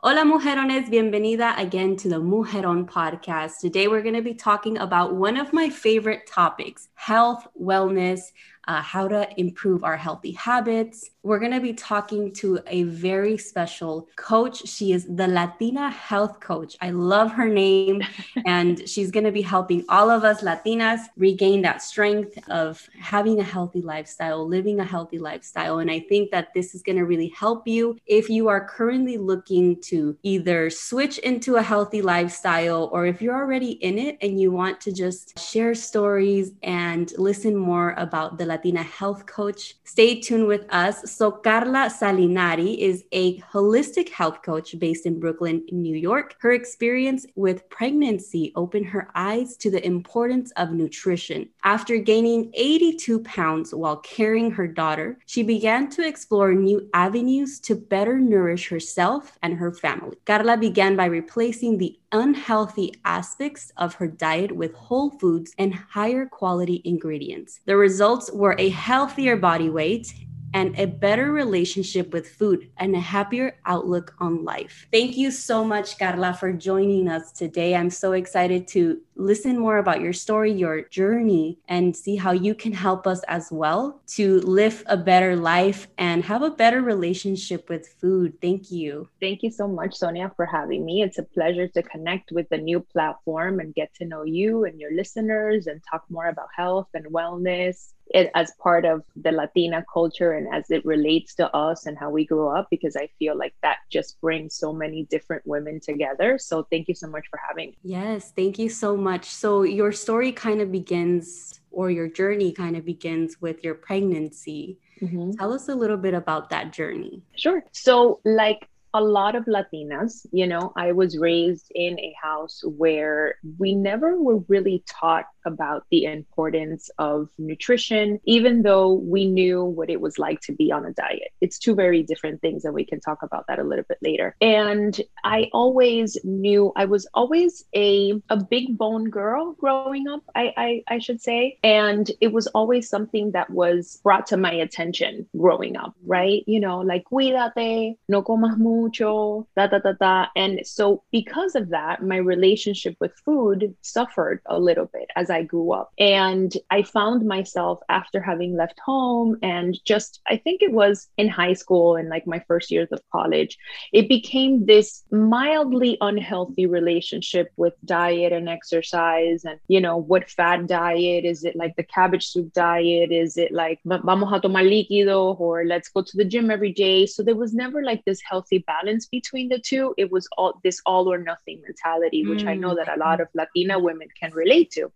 Hola, 0.00 0.24
mujerones. 0.24 0.90
Bienvenida 0.90 1.54
again 1.56 1.96
to 1.96 2.10
the 2.10 2.20
Mujeron 2.20 2.84
podcast. 2.84 3.60
Today, 3.60 3.88
we're 3.88 4.02
going 4.02 4.14
to 4.14 4.20
be 4.20 4.34
talking 4.34 4.76
about 4.76 5.14
one 5.14 5.38
of 5.38 5.54
my 5.54 5.70
favorite 5.70 6.26
topics 6.26 6.90
health, 6.96 7.48
wellness, 7.58 8.20
uh, 8.68 8.82
how 8.82 9.08
to 9.08 9.26
improve 9.40 9.84
our 9.84 9.96
healthy 9.96 10.32
habits. 10.32 11.08
We're 11.26 11.40
going 11.40 11.58
to 11.58 11.60
be 11.60 11.72
talking 11.72 12.32
to 12.34 12.60
a 12.68 12.84
very 12.84 13.36
special 13.36 14.08
coach. 14.14 14.64
She 14.64 14.92
is 14.92 15.06
the 15.06 15.26
Latina 15.26 15.90
health 15.90 16.38
coach. 16.38 16.76
I 16.80 16.90
love 16.90 17.32
her 17.32 17.48
name, 17.48 18.00
and 18.46 18.88
she's 18.88 19.10
going 19.10 19.24
to 19.24 19.32
be 19.32 19.42
helping 19.42 19.84
all 19.88 20.08
of 20.08 20.22
us 20.22 20.42
Latinas 20.42 21.00
regain 21.16 21.62
that 21.62 21.82
strength 21.82 22.38
of 22.48 22.88
having 23.00 23.40
a 23.40 23.42
healthy 23.42 23.82
lifestyle, 23.82 24.46
living 24.46 24.78
a 24.78 24.84
healthy 24.84 25.18
lifestyle. 25.18 25.80
And 25.80 25.90
I 25.90 25.98
think 25.98 26.30
that 26.30 26.54
this 26.54 26.76
is 26.76 26.82
going 26.82 26.94
to 26.94 27.04
really 27.04 27.32
help 27.36 27.66
you 27.66 27.98
if 28.06 28.30
you 28.30 28.46
are 28.46 28.64
currently 28.64 29.18
looking 29.18 29.80
to 29.90 30.16
either 30.22 30.70
switch 30.70 31.18
into 31.18 31.56
a 31.56 31.62
healthy 31.62 32.02
lifestyle 32.02 32.88
or 32.92 33.04
if 33.04 33.20
you're 33.20 33.34
already 33.34 33.72
in 33.72 33.98
it 33.98 34.16
and 34.20 34.40
you 34.40 34.52
want 34.52 34.80
to 34.82 34.92
just 34.92 35.36
share 35.40 35.74
stories 35.74 36.52
and 36.62 37.12
listen 37.18 37.56
more 37.56 37.96
about 37.98 38.38
the 38.38 38.46
Latina 38.46 38.84
health 38.84 39.26
coach. 39.26 39.74
Stay 39.82 40.20
tuned 40.20 40.46
with 40.46 40.72
us. 40.72 41.15
So, 41.16 41.30
Karla 41.30 41.88
Salinari 41.88 42.76
is 42.76 43.02
a 43.10 43.38
holistic 43.38 44.10
health 44.10 44.42
coach 44.42 44.78
based 44.78 45.06
in 45.06 45.18
Brooklyn, 45.18 45.64
New 45.72 45.96
York. 45.96 46.34
Her 46.40 46.52
experience 46.52 47.24
with 47.34 47.66
pregnancy 47.70 48.52
opened 48.54 48.84
her 48.88 49.08
eyes 49.14 49.56
to 49.62 49.70
the 49.70 49.82
importance 49.86 50.50
of 50.58 50.72
nutrition. 50.72 51.48
After 51.64 51.96
gaining 51.96 52.50
82 52.52 53.20
pounds 53.20 53.74
while 53.74 53.96
carrying 53.96 54.50
her 54.50 54.66
daughter, 54.66 55.18
she 55.24 55.42
began 55.42 55.88
to 55.92 56.06
explore 56.06 56.52
new 56.52 56.86
avenues 56.92 57.60
to 57.60 57.76
better 57.76 58.18
nourish 58.18 58.68
herself 58.68 59.38
and 59.42 59.54
her 59.54 59.72
family. 59.72 60.18
Karla 60.26 60.58
began 60.58 60.96
by 60.96 61.06
replacing 61.06 61.78
the 61.78 61.98
unhealthy 62.12 62.94
aspects 63.06 63.72
of 63.78 63.94
her 63.94 64.06
diet 64.06 64.52
with 64.52 64.74
whole 64.74 65.10
foods 65.10 65.54
and 65.56 65.74
higher 65.74 66.26
quality 66.26 66.82
ingredients. 66.84 67.60
The 67.64 67.76
results 67.76 68.30
were 68.32 68.54
a 68.58 68.68
healthier 68.68 69.36
body 69.36 69.70
weight 69.70 70.12
and 70.54 70.78
a 70.78 70.86
better 70.86 71.32
relationship 71.32 72.12
with 72.12 72.28
food 72.28 72.70
and 72.76 72.94
a 72.94 73.00
happier 73.00 73.56
outlook 73.66 74.14
on 74.20 74.44
life. 74.44 74.86
Thank 74.92 75.16
you 75.16 75.30
so 75.30 75.64
much, 75.64 75.98
Karla, 75.98 76.34
for 76.34 76.52
joining 76.52 77.08
us 77.08 77.32
today. 77.32 77.74
I'm 77.74 77.90
so 77.90 78.12
excited 78.12 78.66
to 78.68 79.00
listen 79.16 79.58
more 79.58 79.78
about 79.78 80.00
your 80.00 80.12
story, 80.12 80.52
your 80.52 80.82
journey, 80.82 81.58
and 81.68 81.96
see 81.96 82.16
how 82.16 82.32
you 82.32 82.54
can 82.54 82.72
help 82.72 83.06
us 83.06 83.22
as 83.28 83.50
well 83.50 84.00
to 84.06 84.40
live 84.40 84.84
a 84.86 84.96
better 84.96 85.36
life 85.36 85.88
and 85.98 86.24
have 86.24 86.42
a 86.42 86.50
better 86.50 86.82
relationship 86.82 87.68
with 87.68 87.88
food. 87.88 88.34
Thank 88.40 88.70
you. 88.70 89.08
Thank 89.20 89.42
you 89.42 89.50
so 89.50 89.66
much, 89.66 89.94
Sonia, 89.94 90.32
for 90.36 90.46
having 90.46 90.84
me. 90.84 91.02
It's 91.02 91.18
a 91.18 91.22
pleasure 91.22 91.68
to 91.68 91.82
connect 91.82 92.32
with 92.32 92.48
the 92.48 92.58
new 92.58 92.80
platform 92.80 93.60
and 93.60 93.74
get 93.74 93.94
to 93.94 94.04
know 94.04 94.24
you 94.24 94.64
and 94.64 94.80
your 94.80 94.94
listeners 94.94 95.66
and 95.66 95.82
talk 95.90 96.04
more 96.10 96.26
about 96.26 96.48
health 96.54 96.88
and 96.94 97.06
wellness 97.06 97.92
it 98.16 98.30
as 98.34 98.50
part 98.58 98.86
of 98.86 99.02
the 99.14 99.30
Latina 99.30 99.84
culture 99.92 100.32
and 100.32 100.52
as 100.52 100.70
it 100.70 100.82
relates 100.86 101.34
to 101.34 101.54
us 101.54 101.84
and 101.84 101.98
how 101.98 102.08
we 102.08 102.24
grew 102.24 102.48
up, 102.48 102.66
because 102.70 102.96
I 102.96 103.10
feel 103.18 103.36
like 103.36 103.54
that 103.62 103.76
just 103.90 104.18
brings 104.22 104.56
so 104.56 104.72
many 104.72 105.04
different 105.04 105.46
women 105.46 105.80
together. 105.80 106.38
So 106.38 106.66
thank 106.70 106.88
you 106.88 106.94
so 106.94 107.08
much 107.08 107.26
for 107.28 107.38
having 107.46 107.70
me. 107.70 107.78
Yes, 107.82 108.32
thank 108.34 108.58
you 108.58 108.70
so 108.70 108.96
much. 108.96 109.26
So 109.26 109.64
your 109.64 109.92
story 109.92 110.32
kind 110.32 110.62
of 110.62 110.72
begins 110.72 111.60
or 111.70 111.90
your 111.90 112.08
journey 112.08 112.52
kind 112.52 112.74
of 112.74 112.86
begins 112.86 113.38
with 113.42 113.62
your 113.62 113.74
pregnancy. 113.74 114.78
Mm-hmm. 115.02 115.32
Tell 115.32 115.52
us 115.52 115.68
a 115.68 115.74
little 115.74 115.98
bit 115.98 116.14
about 116.14 116.48
that 116.48 116.72
journey. 116.72 117.22
Sure. 117.36 117.62
So, 117.72 118.20
like 118.24 118.66
a 118.94 119.00
lot 119.00 119.36
of 119.36 119.44
Latinas, 119.44 120.26
you 120.32 120.46
know, 120.46 120.72
I 120.74 120.92
was 120.92 121.18
raised 121.18 121.70
in 121.74 122.00
a 122.00 122.14
house 122.20 122.62
where 122.64 123.34
we 123.58 123.74
never 123.74 124.18
were 124.18 124.38
really 124.48 124.82
taught 124.88 125.26
about 125.46 125.84
the 125.90 126.04
importance 126.04 126.90
of 126.98 127.30
nutrition, 127.38 128.20
even 128.24 128.62
though 128.62 128.92
we 128.92 129.26
knew 129.26 129.64
what 129.64 129.88
it 129.88 130.00
was 130.00 130.18
like 130.18 130.40
to 130.42 130.52
be 130.52 130.72
on 130.72 130.84
a 130.84 130.92
diet. 130.92 131.32
It's 131.40 131.58
two 131.58 131.74
very 131.74 132.02
different 132.02 132.40
things, 132.40 132.64
and 132.64 132.74
we 132.74 132.84
can 132.84 133.00
talk 133.00 133.22
about 133.22 133.46
that 133.48 133.58
a 133.58 133.64
little 133.64 133.84
bit 133.88 133.98
later. 134.02 134.36
And 134.40 135.00
I 135.24 135.48
always 135.52 136.18
knew 136.24 136.72
I 136.76 136.84
was 136.84 137.08
always 137.14 137.64
a, 137.74 138.20
a 138.28 138.36
big 138.36 138.76
bone 138.76 139.08
girl 139.08 139.52
growing 139.52 140.08
up, 140.08 140.22
I, 140.34 140.52
I, 140.56 140.82
I 140.88 140.98
should 140.98 141.22
say. 141.22 141.58
And 141.62 142.10
it 142.20 142.32
was 142.32 142.46
always 142.48 142.88
something 142.88 143.32
that 143.32 143.50
was 143.50 144.00
brought 144.02 144.26
to 144.28 144.36
my 144.36 144.52
attention 144.52 145.26
growing 145.36 145.76
up, 145.76 145.94
right? 146.04 146.42
You 146.46 146.60
know, 146.60 146.80
like, 146.80 147.04
cuídate, 147.10 147.96
no 148.08 148.22
comas 148.22 148.58
mucho, 148.58 149.46
da 149.56 149.66
da 149.68 149.78
da 149.78 149.92
da. 149.92 150.26
And 150.34 150.66
so, 150.66 151.02
because 151.12 151.54
of 151.54 151.70
that, 151.70 152.02
my 152.02 152.16
relationship 152.16 152.96
with 153.00 153.12
food 153.24 153.74
suffered 153.82 154.40
a 154.46 154.58
little 154.58 154.86
bit 154.86 155.08
as 155.16 155.30
I 155.30 155.35
I 155.36 155.42
grew 155.42 155.72
up. 155.72 155.92
And 155.98 156.50
I 156.70 156.82
found 156.82 157.26
myself 157.26 157.80
after 157.88 158.20
having 158.20 158.56
left 158.56 158.78
home 158.84 159.36
and 159.42 159.78
just, 159.84 160.20
I 160.28 160.36
think 160.38 160.62
it 160.62 160.72
was 160.72 161.08
in 161.16 161.28
high 161.28 161.52
school 161.52 161.96
and 161.96 162.08
like 162.08 162.26
my 162.26 162.40
first 162.48 162.70
years 162.70 162.88
of 162.90 163.00
college, 163.12 163.58
it 163.92 164.08
became 164.08 164.66
this 164.66 165.04
mildly 165.10 165.98
unhealthy 166.00 166.66
relationship 166.66 167.52
with 167.56 167.74
diet 167.84 168.32
and 168.32 168.48
exercise. 168.48 169.44
And, 169.44 169.60
you 169.68 169.80
know, 169.80 169.96
what 169.98 170.30
fat 170.30 170.66
diet? 170.66 171.24
Is 171.24 171.44
it 171.44 171.54
like 171.54 171.76
the 171.76 171.82
cabbage 171.96 172.26
soup 172.28 172.52
diet? 172.52 173.12
Is 173.12 173.36
it 173.36 173.52
like 173.52 173.78
vamos 173.84 174.32
a 174.32 174.40
tomar 174.40 174.62
líquido 174.62 175.38
or 175.38 175.64
let's 175.66 175.88
go 175.90 176.02
to 176.02 176.16
the 176.16 176.24
gym 176.24 176.50
every 176.50 176.72
day? 176.72 177.06
So 177.06 177.22
there 177.22 177.36
was 177.36 177.52
never 177.52 177.82
like 177.82 178.04
this 178.04 178.20
healthy 178.22 178.58
balance 178.58 179.06
between 179.06 179.48
the 179.48 179.58
two. 179.58 179.94
It 179.98 180.10
was 180.10 180.26
all 180.38 180.60
this 180.64 180.80
all 180.86 181.12
or 181.12 181.18
nothing 181.18 181.60
mentality, 181.62 182.26
which 182.26 182.44
mm. 182.44 182.48
I 182.48 182.54
know 182.54 182.74
that 182.74 182.88
a 182.88 182.98
lot 182.98 183.20
of 183.20 183.28
Latina 183.34 183.78
women 183.78 184.08
can 184.18 184.32
relate 184.32 184.70
to. 184.72 184.90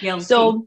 Guilty. 0.00 0.24
So 0.24 0.66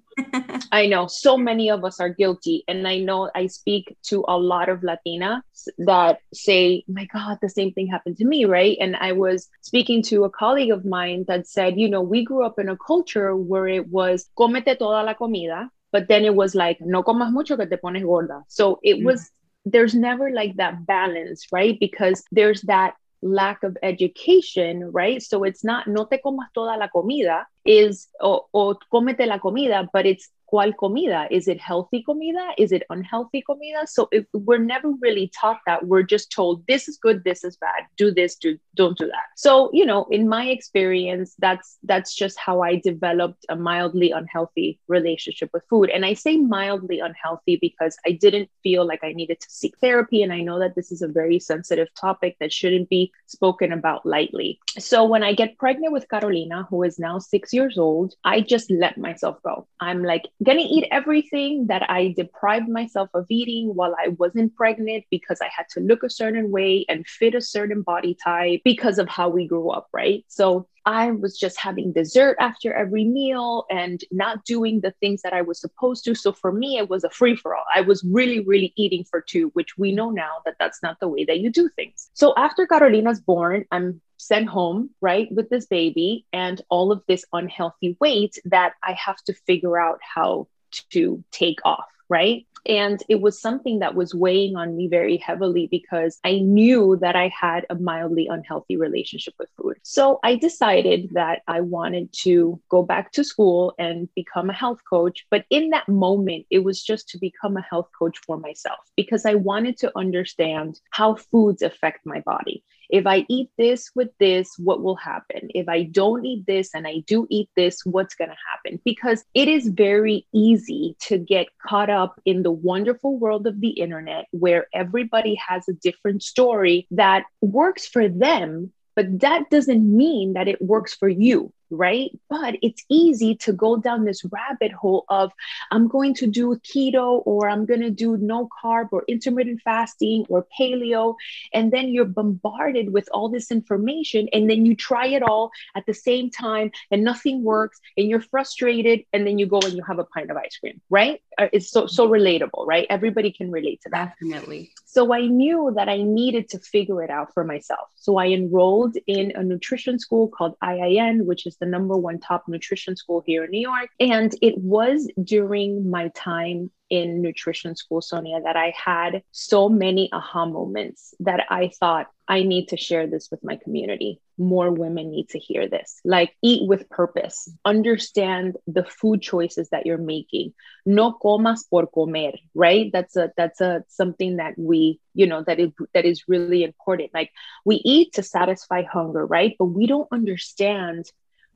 I 0.72 0.88
know 0.88 1.08
so 1.08 1.38
many 1.38 1.70
of 1.70 1.84
us 1.84 2.00
are 2.00 2.10
guilty. 2.10 2.64
And 2.68 2.88
I 2.88 3.00
know 3.00 3.32
I 3.34 3.48
speak 3.48 3.96
to 4.04 4.24
a 4.28 4.38
lot 4.38 4.70
of 4.70 4.82
Latinas 4.82 5.42
that 5.80 6.20
say, 6.34 6.84
my 6.88 7.06
God, 7.06 7.38
the 7.42 7.50
same 7.50 7.72
thing 7.74 7.88
happened 7.88 8.18
to 8.18 8.26
me, 8.26 8.46
right? 8.46 8.78
And 8.80 8.96
I 8.96 9.14
was 9.14 9.48
speaking 9.62 10.02
to 10.04 10.24
a 10.24 10.30
colleague 10.30 10.72
of 10.72 10.86
mine 10.86 11.26
that 11.28 11.48
said, 11.48 11.80
you 11.80 11.90
know, 11.90 12.02
we 12.02 12.24
grew 12.24 12.46
up 12.46 12.60
in 12.60 12.70
a 12.70 12.78
culture 12.78 13.36
where 13.36 13.68
it 13.68 13.88
was 13.88 14.30
comete 14.38 14.78
toda 14.78 15.04
la 15.04 15.14
comida, 15.14 15.70
but 15.92 16.08
then 16.08 16.26
it 16.26 16.36
was 16.36 16.56
like, 16.56 16.78
no 16.82 17.04
comas 17.04 17.32
mucho 17.32 17.58
que 17.58 17.66
te 17.66 17.78
pones 17.78 18.04
gorda. 18.04 18.44
So 18.48 18.80
it 18.84 18.98
mm. 18.98 19.06
was, 19.06 19.30
there's 19.66 19.96
never 19.96 20.32
like 20.32 20.56
that 20.58 20.86
balance, 20.86 21.48
right? 21.52 21.80
Because 21.80 22.24
there's 22.32 22.62
that 22.64 22.96
lack 23.22 23.64
of 23.64 23.78
education, 23.82 24.92
right? 24.92 25.22
So 25.22 25.44
it's 25.44 25.64
not 25.64 25.88
no 25.88 26.06
te 26.06 26.20
comas 26.20 26.48
toda 26.54 26.78
la 26.78 26.88
comida, 26.88 27.48
is 27.66 28.10
o, 28.22 28.48
o 28.54 28.76
cómete 28.92 29.28
la 29.28 29.40
comida, 29.40 29.88
but 29.92 30.06
it's 30.06 30.30
cuál 30.52 30.76
comida? 30.76 31.28
Is 31.30 31.48
it 31.48 31.60
healthy 31.60 32.04
comida? 32.04 32.54
Is 32.58 32.72
it 32.72 32.84
unhealthy 32.90 33.42
comida? 33.42 33.86
So 33.88 34.08
if 34.12 34.26
we're 34.34 34.58
never 34.58 34.92
really 35.02 35.32
taught 35.40 35.60
that, 35.66 35.88
we're 35.88 36.04
just 36.04 36.32
told 36.32 36.66
this 36.68 36.88
is 36.88 36.98
good, 36.98 37.24
this 37.24 37.44
is 37.44 37.58
bad, 37.58 37.84
do 37.98 38.12
this, 38.12 38.36
do 38.36 38.58
don't 38.76 38.98
do 38.98 39.08
that. 39.08 39.28
So, 39.36 39.70
you 39.74 39.86
know, 39.86 40.06
in 40.12 40.30
my 40.30 40.46
experience, 40.46 41.36
that's 41.40 41.78
that's 41.84 42.16
just 42.16 42.38
how 42.38 42.62
I 42.62 42.76
developed 42.76 43.46
a 43.50 43.56
mildly 43.56 44.12
unhealthy 44.12 44.80
relationship 44.88 45.50
with 45.54 45.64
food. 45.70 45.90
And 45.90 46.06
I 46.06 46.14
say 46.14 46.38
mildly 46.38 47.00
unhealthy 47.00 47.58
because 47.60 47.98
I 48.06 48.12
didn't 48.12 48.50
feel 48.64 48.86
like 48.86 49.04
I 49.04 49.14
needed 49.14 49.40
to 49.42 49.50
seek 49.50 49.78
therapy. 49.80 50.24
And 50.24 50.32
I 50.32 50.42
know 50.42 50.60
that 50.60 50.76
this 50.76 50.92
is 50.92 51.02
a 51.02 51.08
very 51.08 51.40
sensitive 51.40 51.88
topic 52.00 52.38
that 52.40 52.54
shouldn't 52.54 52.90
be 52.90 53.12
spoken 53.26 53.72
about 53.72 54.06
lightly. 54.06 54.60
So 54.80 55.06
when 55.06 55.24
I 55.24 55.34
get 55.34 55.58
pregnant 55.58 55.94
with 55.94 56.10
Carolina, 56.10 56.68
who 56.70 56.84
is 56.84 57.00
now 57.00 57.20
six 57.20 57.54
years 57.54 57.78
old, 57.78 58.14
I 58.24 58.42
just 58.42 58.70
let 58.72 58.98
myself 58.98 59.38
go. 59.44 59.68
I'm 59.80 60.04
like, 60.04 60.28
gonna 60.44 60.62
eat 60.62 60.88
everything 60.92 61.68
that 61.68 61.90
I 61.90 62.14
deprived 62.16 62.70
myself 62.70 63.10
of 63.14 63.26
eating 63.30 63.74
while 63.74 63.96
I 64.00 64.10
wasn't 64.10 64.56
pregnant 64.56 65.06
because 65.10 65.40
I 65.42 65.50
had 65.56 65.66
to 65.72 65.80
look 65.80 66.04
a 66.04 66.10
certain 66.10 66.52
way 66.52 66.86
and 66.90 67.08
fit 67.08 67.34
a 67.34 67.42
certain 67.42 67.82
body 67.82 68.16
type 68.24 68.62
because 68.64 69.00
of 69.00 69.10
how 69.10 69.30
we 69.30 69.48
grew 69.48 69.72
up, 69.72 69.88
right? 69.94 70.24
So 70.28 70.68
I 70.86 71.12
was 71.12 71.38
just 71.38 71.60
having 71.60 71.92
dessert 71.92 72.38
after 72.40 72.74
every 72.74 73.04
meal 73.04 73.66
and 73.70 74.00
not 74.10 74.46
doing 74.46 74.80
the 74.80 74.94
things 75.02 75.22
that 75.24 75.34
I 75.34 75.42
was 75.42 75.60
supposed 75.60 76.06
to. 76.06 76.16
So 76.16 76.32
for 76.32 76.52
me, 76.52 76.78
it 76.78 76.90
was 76.90 77.04
a 77.04 77.10
free 77.10 77.36
for 77.36 77.56
all. 77.56 77.66
I 77.76 77.82
was 77.82 78.06
really, 78.06 78.40
really 78.46 78.74
eating 78.78 79.04
for 79.04 79.20
two, 79.20 79.50
which 79.54 79.78
we 79.78 79.92
know 79.92 80.12
now 80.12 80.32
that 80.46 80.56
that's 80.60 80.82
not 80.82 81.00
the 81.02 81.10
way 81.10 81.26
that 81.26 81.40
you 81.40 81.52
do 81.52 81.68
things. 81.76 82.10
So 82.14 82.34
after 82.38 82.66
Carolina's 82.66 83.20
born, 83.20 83.66
I'm 83.70 84.02
sent 84.28 84.48
home, 84.50 84.90
right, 85.02 85.32
with 85.32 85.50
this 85.50 85.66
baby 85.66 86.26
and 86.34 86.62
all 86.70 86.92
of 86.92 87.04
this 87.08 87.26
unhealthy 87.34 87.98
weight 88.00 88.38
that 88.46 88.74
I 88.84 88.94
have 88.94 89.18
to 89.26 89.34
figure 89.34 89.80
out 89.80 90.00
how 90.02 90.48
to 90.92 91.24
take 91.32 91.60
off 91.66 91.88
right? 92.10 92.46
And 92.66 93.02
it 93.08 93.22
was 93.22 93.40
something 93.40 93.80
that 93.80 93.96
was 93.96 94.14
weighing 94.14 94.58
on 94.58 94.76
me 94.76 94.88
very 94.88 95.18
heavily 95.18 95.68
because 95.68 96.20
I 96.26 96.40
knew 96.40 96.98
that 97.02 97.16
I 97.16 97.30
had 97.30 97.66
a 97.70 97.76
mildly 97.76 98.28
unhealthy 98.28 98.76
relationship 98.76 99.36
with 99.40 99.50
food. 99.58 99.78
So 99.84 100.20
I 100.24 100.36
decided 100.36 101.12
that 101.14 101.44
I 101.48 101.62
wanted 101.62 102.12
to 102.24 102.60
go 102.70 102.84
back 102.84 103.14
to 103.14 103.24
school 103.24 103.74
and 103.80 104.10
become 104.16 104.50
a 104.50 104.54
health 104.54 104.82
coach. 104.90 105.26
But 105.30 105.46
in 105.50 105.70
that 105.70 105.88
moment, 105.88 106.46
it 106.50 106.60
was 106.60 106.84
just 106.84 107.08
to 107.10 107.18
become 107.18 107.56
a 107.56 107.62
health 107.62 107.90
coach 107.98 108.18
for 108.26 108.38
myself 108.38 108.80
because 108.98 109.26
I 109.26 109.36
wanted 109.36 109.78
to 109.80 109.98
understand 109.98 110.82
how 110.90 111.16
foods 111.16 111.62
affect 111.62 112.06
my 112.06 112.20
body 112.22 112.64
if 112.90 113.06
I 113.06 113.26
eat 113.30 113.50
this 113.58 113.92
with 113.96 114.10
this, 114.20 114.54
what 114.58 114.82
will 114.82 114.96
happen? 114.96 115.50
If 115.54 115.68
I 115.68 115.84
don't 115.84 116.26
eat 116.26 116.46
this 116.46 116.74
and 116.74 116.88
I 116.88 117.04
do 117.06 117.28
eat 117.30 117.50
this, 117.56 117.86
what's 117.86 118.16
going 118.16 118.30
to 118.30 118.36
happen? 118.52 118.80
Because 118.86 119.24
it 119.34 119.48
is 119.48 119.68
very 119.68 120.26
easy 120.34 120.96
to 121.02 121.18
get 121.18 121.48
caught 121.66 121.90
up 121.90 122.20
in 122.26 122.44
the 122.44 122.52
wonderful 122.52 123.18
world 123.18 123.48
of 123.48 123.60
the 123.62 123.70
internet 123.70 124.26
where 124.32 124.68
everybody 124.74 125.36
has 125.36 125.68
a 125.68 125.74
different 125.74 126.24
story 126.24 126.88
that 126.92 127.26
works 127.42 127.88
for 127.88 128.08
them, 128.08 128.72
but 128.96 129.20
that 129.20 129.50
doesn't 129.50 129.96
mean 129.96 130.34
that 130.34 130.48
it 130.48 130.62
works 130.62 130.94
for 130.94 131.10
you 131.10 131.52
right? 131.70 132.12
But 132.30 132.58
it's 132.62 132.84
easy 132.90 133.36
to 133.36 133.54
go 133.54 133.78
down 133.78 134.06
this 134.06 134.24
rabbit 134.26 134.72
hole 134.72 135.06
of 135.10 135.32
I'm 135.72 135.88
going 135.88 136.14
to 136.16 136.28
do 136.28 136.56
keto 136.58 137.22
or 137.26 137.50
I'm 137.50 137.66
going 137.66 137.82
to 137.82 137.90
do 137.90 138.18
no 138.18 138.50
carb 138.64 138.90
or 138.92 139.04
intermittent 139.08 139.62
fasting 139.62 140.26
or 140.30 140.46
paleo. 140.58 141.16
And 141.54 141.72
then 141.72 141.90
you're 141.90 142.06
bombarded 142.06 142.94
with 142.94 143.08
all 143.12 143.30
this 143.30 143.52
information. 143.52 144.28
And 144.34 144.50
then 144.50 144.66
you 144.66 144.76
try 144.76 145.08
it 145.08 145.24
all 145.24 145.52
at 145.76 145.86
the 145.86 145.94
same 145.94 146.30
time 146.30 146.72
and 146.92 147.04
nothing 147.04 147.44
works 147.44 147.80
and 147.98 148.08
you're 148.08 148.22
frustrated. 148.22 149.04
And 149.14 149.26
then 149.26 149.38
you 149.38 149.46
go 149.46 149.60
and 149.60 149.74
you 149.74 149.84
have 149.84 150.00
a 150.00 150.06
pint 150.06 150.32
of 150.32 150.38
ice 150.38 150.58
cream, 150.58 150.82
right? 150.90 151.22
Uh, 151.38 151.48
it's 151.54 151.70
so, 151.70 151.86
so 151.88 152.08
relatable, 152.08 152.66
right? 152.66 152.88
Everybody 152.90 153.32
can 153.32 153.52
relate 153.52 153.82
to 153.82 153.90
that. 153.90 154.16
Definitely. 154.22 154.72
So 154.86 155.14
I 155.14 155.28
knew 155.28 155.74
that 155.76 155.90
I 155.90 156.02
needed 156.02 156.50
to 156.50 156.60
figure 156.60 157.04
it 157.04 157.10
out 157.10 157.34
for 157.34 157.44
myself. 157.44 157.88
So 157.96 158.18
I 158.18 158.28
enrolled 158.28 158.98
in 159.06 159.34
a 159.36 159.44
nutrition 159.44 160.00
school 160.00 160.28
called 160.28 160.56
IIN, 160.64 161.26
which 161.26 161.46
is 161.46 161.57
the 161.60 161.66
number 161.66 161.98
one 161.98 162.20
top 162.20 162.48
nutrition 162.48 162.96
school 162.96 163.24
here 163.26 163.44
in 163.44 163.52
New 163.52 163.62
York. 163.62 163.90
And 164.00 164.34
it 164.42 164.58
was 164.58 165.10
during 165.24 165.90
my 165.90 166.10
time 166.10 166.72
in 166.90 167.22
nutrition 167.22 167.76
school, 167.76 168.02
Sonia, 168.02 168.42
that 168.42 168.56
I 168.56 168.74
had 168.76 169.24
so 169.32 169.70
many 169.70 170.10
aha 170.12 170.46
moments 170.46 171.14
that 171.20 171.46
I 171.50 171.70
thought 171.80 172.08
I 172.28 172.44
need 172.44 172.70
to 172.70 172.78
share 172.78 173.08
this 173.08 173.30
with 173.32 173.44
my 173.44 173.58
community. 173.58 174.22
More 174.38 174.72
women 174.72 175.12
need 175.12 175.30
to 175.30 175.40
hear 175.40 175.68
this. 175.68 176.00
Like, 176.04 176.36
eat 176.42 176.68
with 176.68 176.90
purpose, 176.90 177.50
understand 177.66 178.58
the 178.68 178.84
food 178.84 179.22
choices 179.22 179.70
that 179.70 179.86
you're 179.86 179.98
making. 179.98 180.54
No 180.86 181.14
comas 181.14 181.64
por 181.64 181.88
comer, 181.88 182.34
right? 182.54 182.90
That's 182.92 183.16
a 183.16 183.32
that's 183.36 183.62
a 183.62 183.84
something 183.88 184.38
that 184.38 184.54
we, 184.58 185.00
you 185.14 185.28
know, 185.28 185.44
that 185.44 185.60
is 185.60 185.72
that 185.94 186.06
is 186.06 186.28
really 186.28 186.64
important. 186.64 187.14
Like, 187.14 187.32
we 187.66 187.78
eat 187.78 188.14
to 188.14 188.24
satisfy 188.24 188.84
hunger, 188.84 189.26
right? 189.26 189.56
But 189.58 189.66
we 189.66 189.88
don't 189.88 190.08
understand 190.12 191.10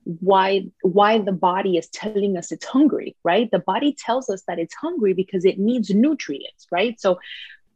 why 0.04 0.64
why 0.82 1.18
the 1.18 1.32
body 1.32 1.76
is 1.76 1.88
telling 1.88 2.36
us 2.36 2.52
it's 2.52 2.64
hungry 2.64 3.16
right? 3.24 3.50
The 3.50 3.60
body 3.60 3.94
tells 3.98 4.28
us 4.28 4.42
that 4.48 4.58
it's 4.58 4.74
hungry 4.74 5.14
because 5.14 5.44
it 5.44 5.58
needs 5.58 5.90
nutrients 5.90 6.66
right? 6.70 7.00
So 7.00 7.18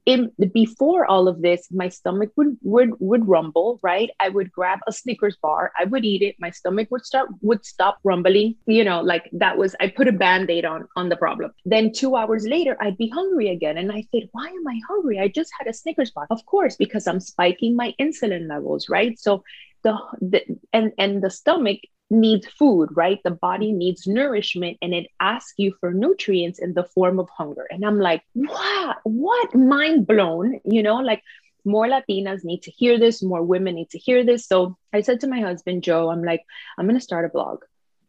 in 0.06 0.30
before 0.54 1.04
all 1.04 1.26
of 1.26 1.42
this 1.42 1.66
my 1.72 1.88
stomach 1.88 2.30
would 2.36 2.56
would 2.62 2.90
would 3.00 3.26
rumble 3.28 3.80
right? 3.82 4.08
I 4.20 4.28
would 4.28 4.52
grab 4.52 4.78
a 4.86 4.92
snickers 4.92 5.36
bar 5.42 5.72
i 5.78 5.84
would 5.84 6.04
eat 6.04 6.22
it 6.22 6.36
my 6.38 6.50
stomach 6.50 6.88
would 6.92 7.04
start 7.04 7.28
would 7.42 7.66
stop 7.66 7.98
rumbling 8.04 8.54
you 8.66 8.84
know 8.84 9.00
like 9.02 9.28
that 9.32 9.58
was 9.58 9.74
i 9.80 9.88
put 9.88 10.06
a 10.06 10.12
band-aid 10.12 10.64
on 10.64 10.86
on 10.96 11.08
the 11.08 11.16
problem. 11.16 11.50
Then 11.64 11.92
two 11.92 12.14
hours 12.14 12.46
later 12.46 12.76
i'd 12.80 12.96
be 12.96 13.08
hungry 13.08 13.48
again 13.48 13.76
and 13.76 13.90
i 13.90 14.04
said 14.12 14.28
why 14.32 14.46
am 14.46 14.66
i 14.68 14.78
hungry? 14.88 15.18
I 15.18 15.28
just 15.28 15.50
had 15.58 15.66
a 15.68 15.74
snickers 15.74 16.12
bar. 16.12 16.28
Of 16.30 16.46
course 16.46 16.76
because 16.76 17.06
i'm 17.08 17.20
spiking 17.20 17.74
my 17.74 17.92
insulin 18.00 18.48
levels 18.48 18.88
right? 18.88 19.18
So 19.18 19.42
the, 19.82 19.98
the 20.20 20.42
and 20.72 20.92
and 20.98 21.22
the 21.22 21.30
stomach 21.30 21.80
needs 22.10 22.46
food, 22.46 22.90
right? 22.94 23.20
The 23.24 23.32
body 23.32 23.72
needs 23.72 24.06
nourishment 24.06 24.78
and 24.80 24.94
it 24.94 25.08
asks 25.20 25.54
you 25.56 25.74
for 25.80 25.92
nutrients 25.92 26.58
in 26.58 26.74
the 26.74 26.84
form 26.84 27.18
of 27.18 27.28
hunger. 27.30 27.66
And 27.68 27.84
I'm 27.84 27.98
like, 27.98 28.22
what? 28.34 28.98
What? 29.04 29.54
Mind 29.54 30.06
blown, 30.06 30.60
you 30.64 30.82
know, 30.82 30.96
like 30.96 31.22
more 31.64 31.86
Latinas 31.86 32.44
need 32.44 32.62
to 32.62 32.70
hear 32.70 32.98
this, 32.98 33.22
more 33.22 33.42
women 33.42 33.74
need 33.74 33.90
to 33.90 33.98
hear 33.98 34.24
this. 34.24 34.46
So 34.46 34.76
I 34.92 35.00
said 35.00 35.20
to 35.20 35.26
my 35.26 35.40
husband, 35.40 35.82
Joe, 35.82 36.10
I'm 36.10 36.22
like, 36.22 36.42
I'm 36.78 36.86
going 36.86 36.98
to 36.98 37.04
start 37.04 37.24
a 37.24 37.28
blog 37.28 37.64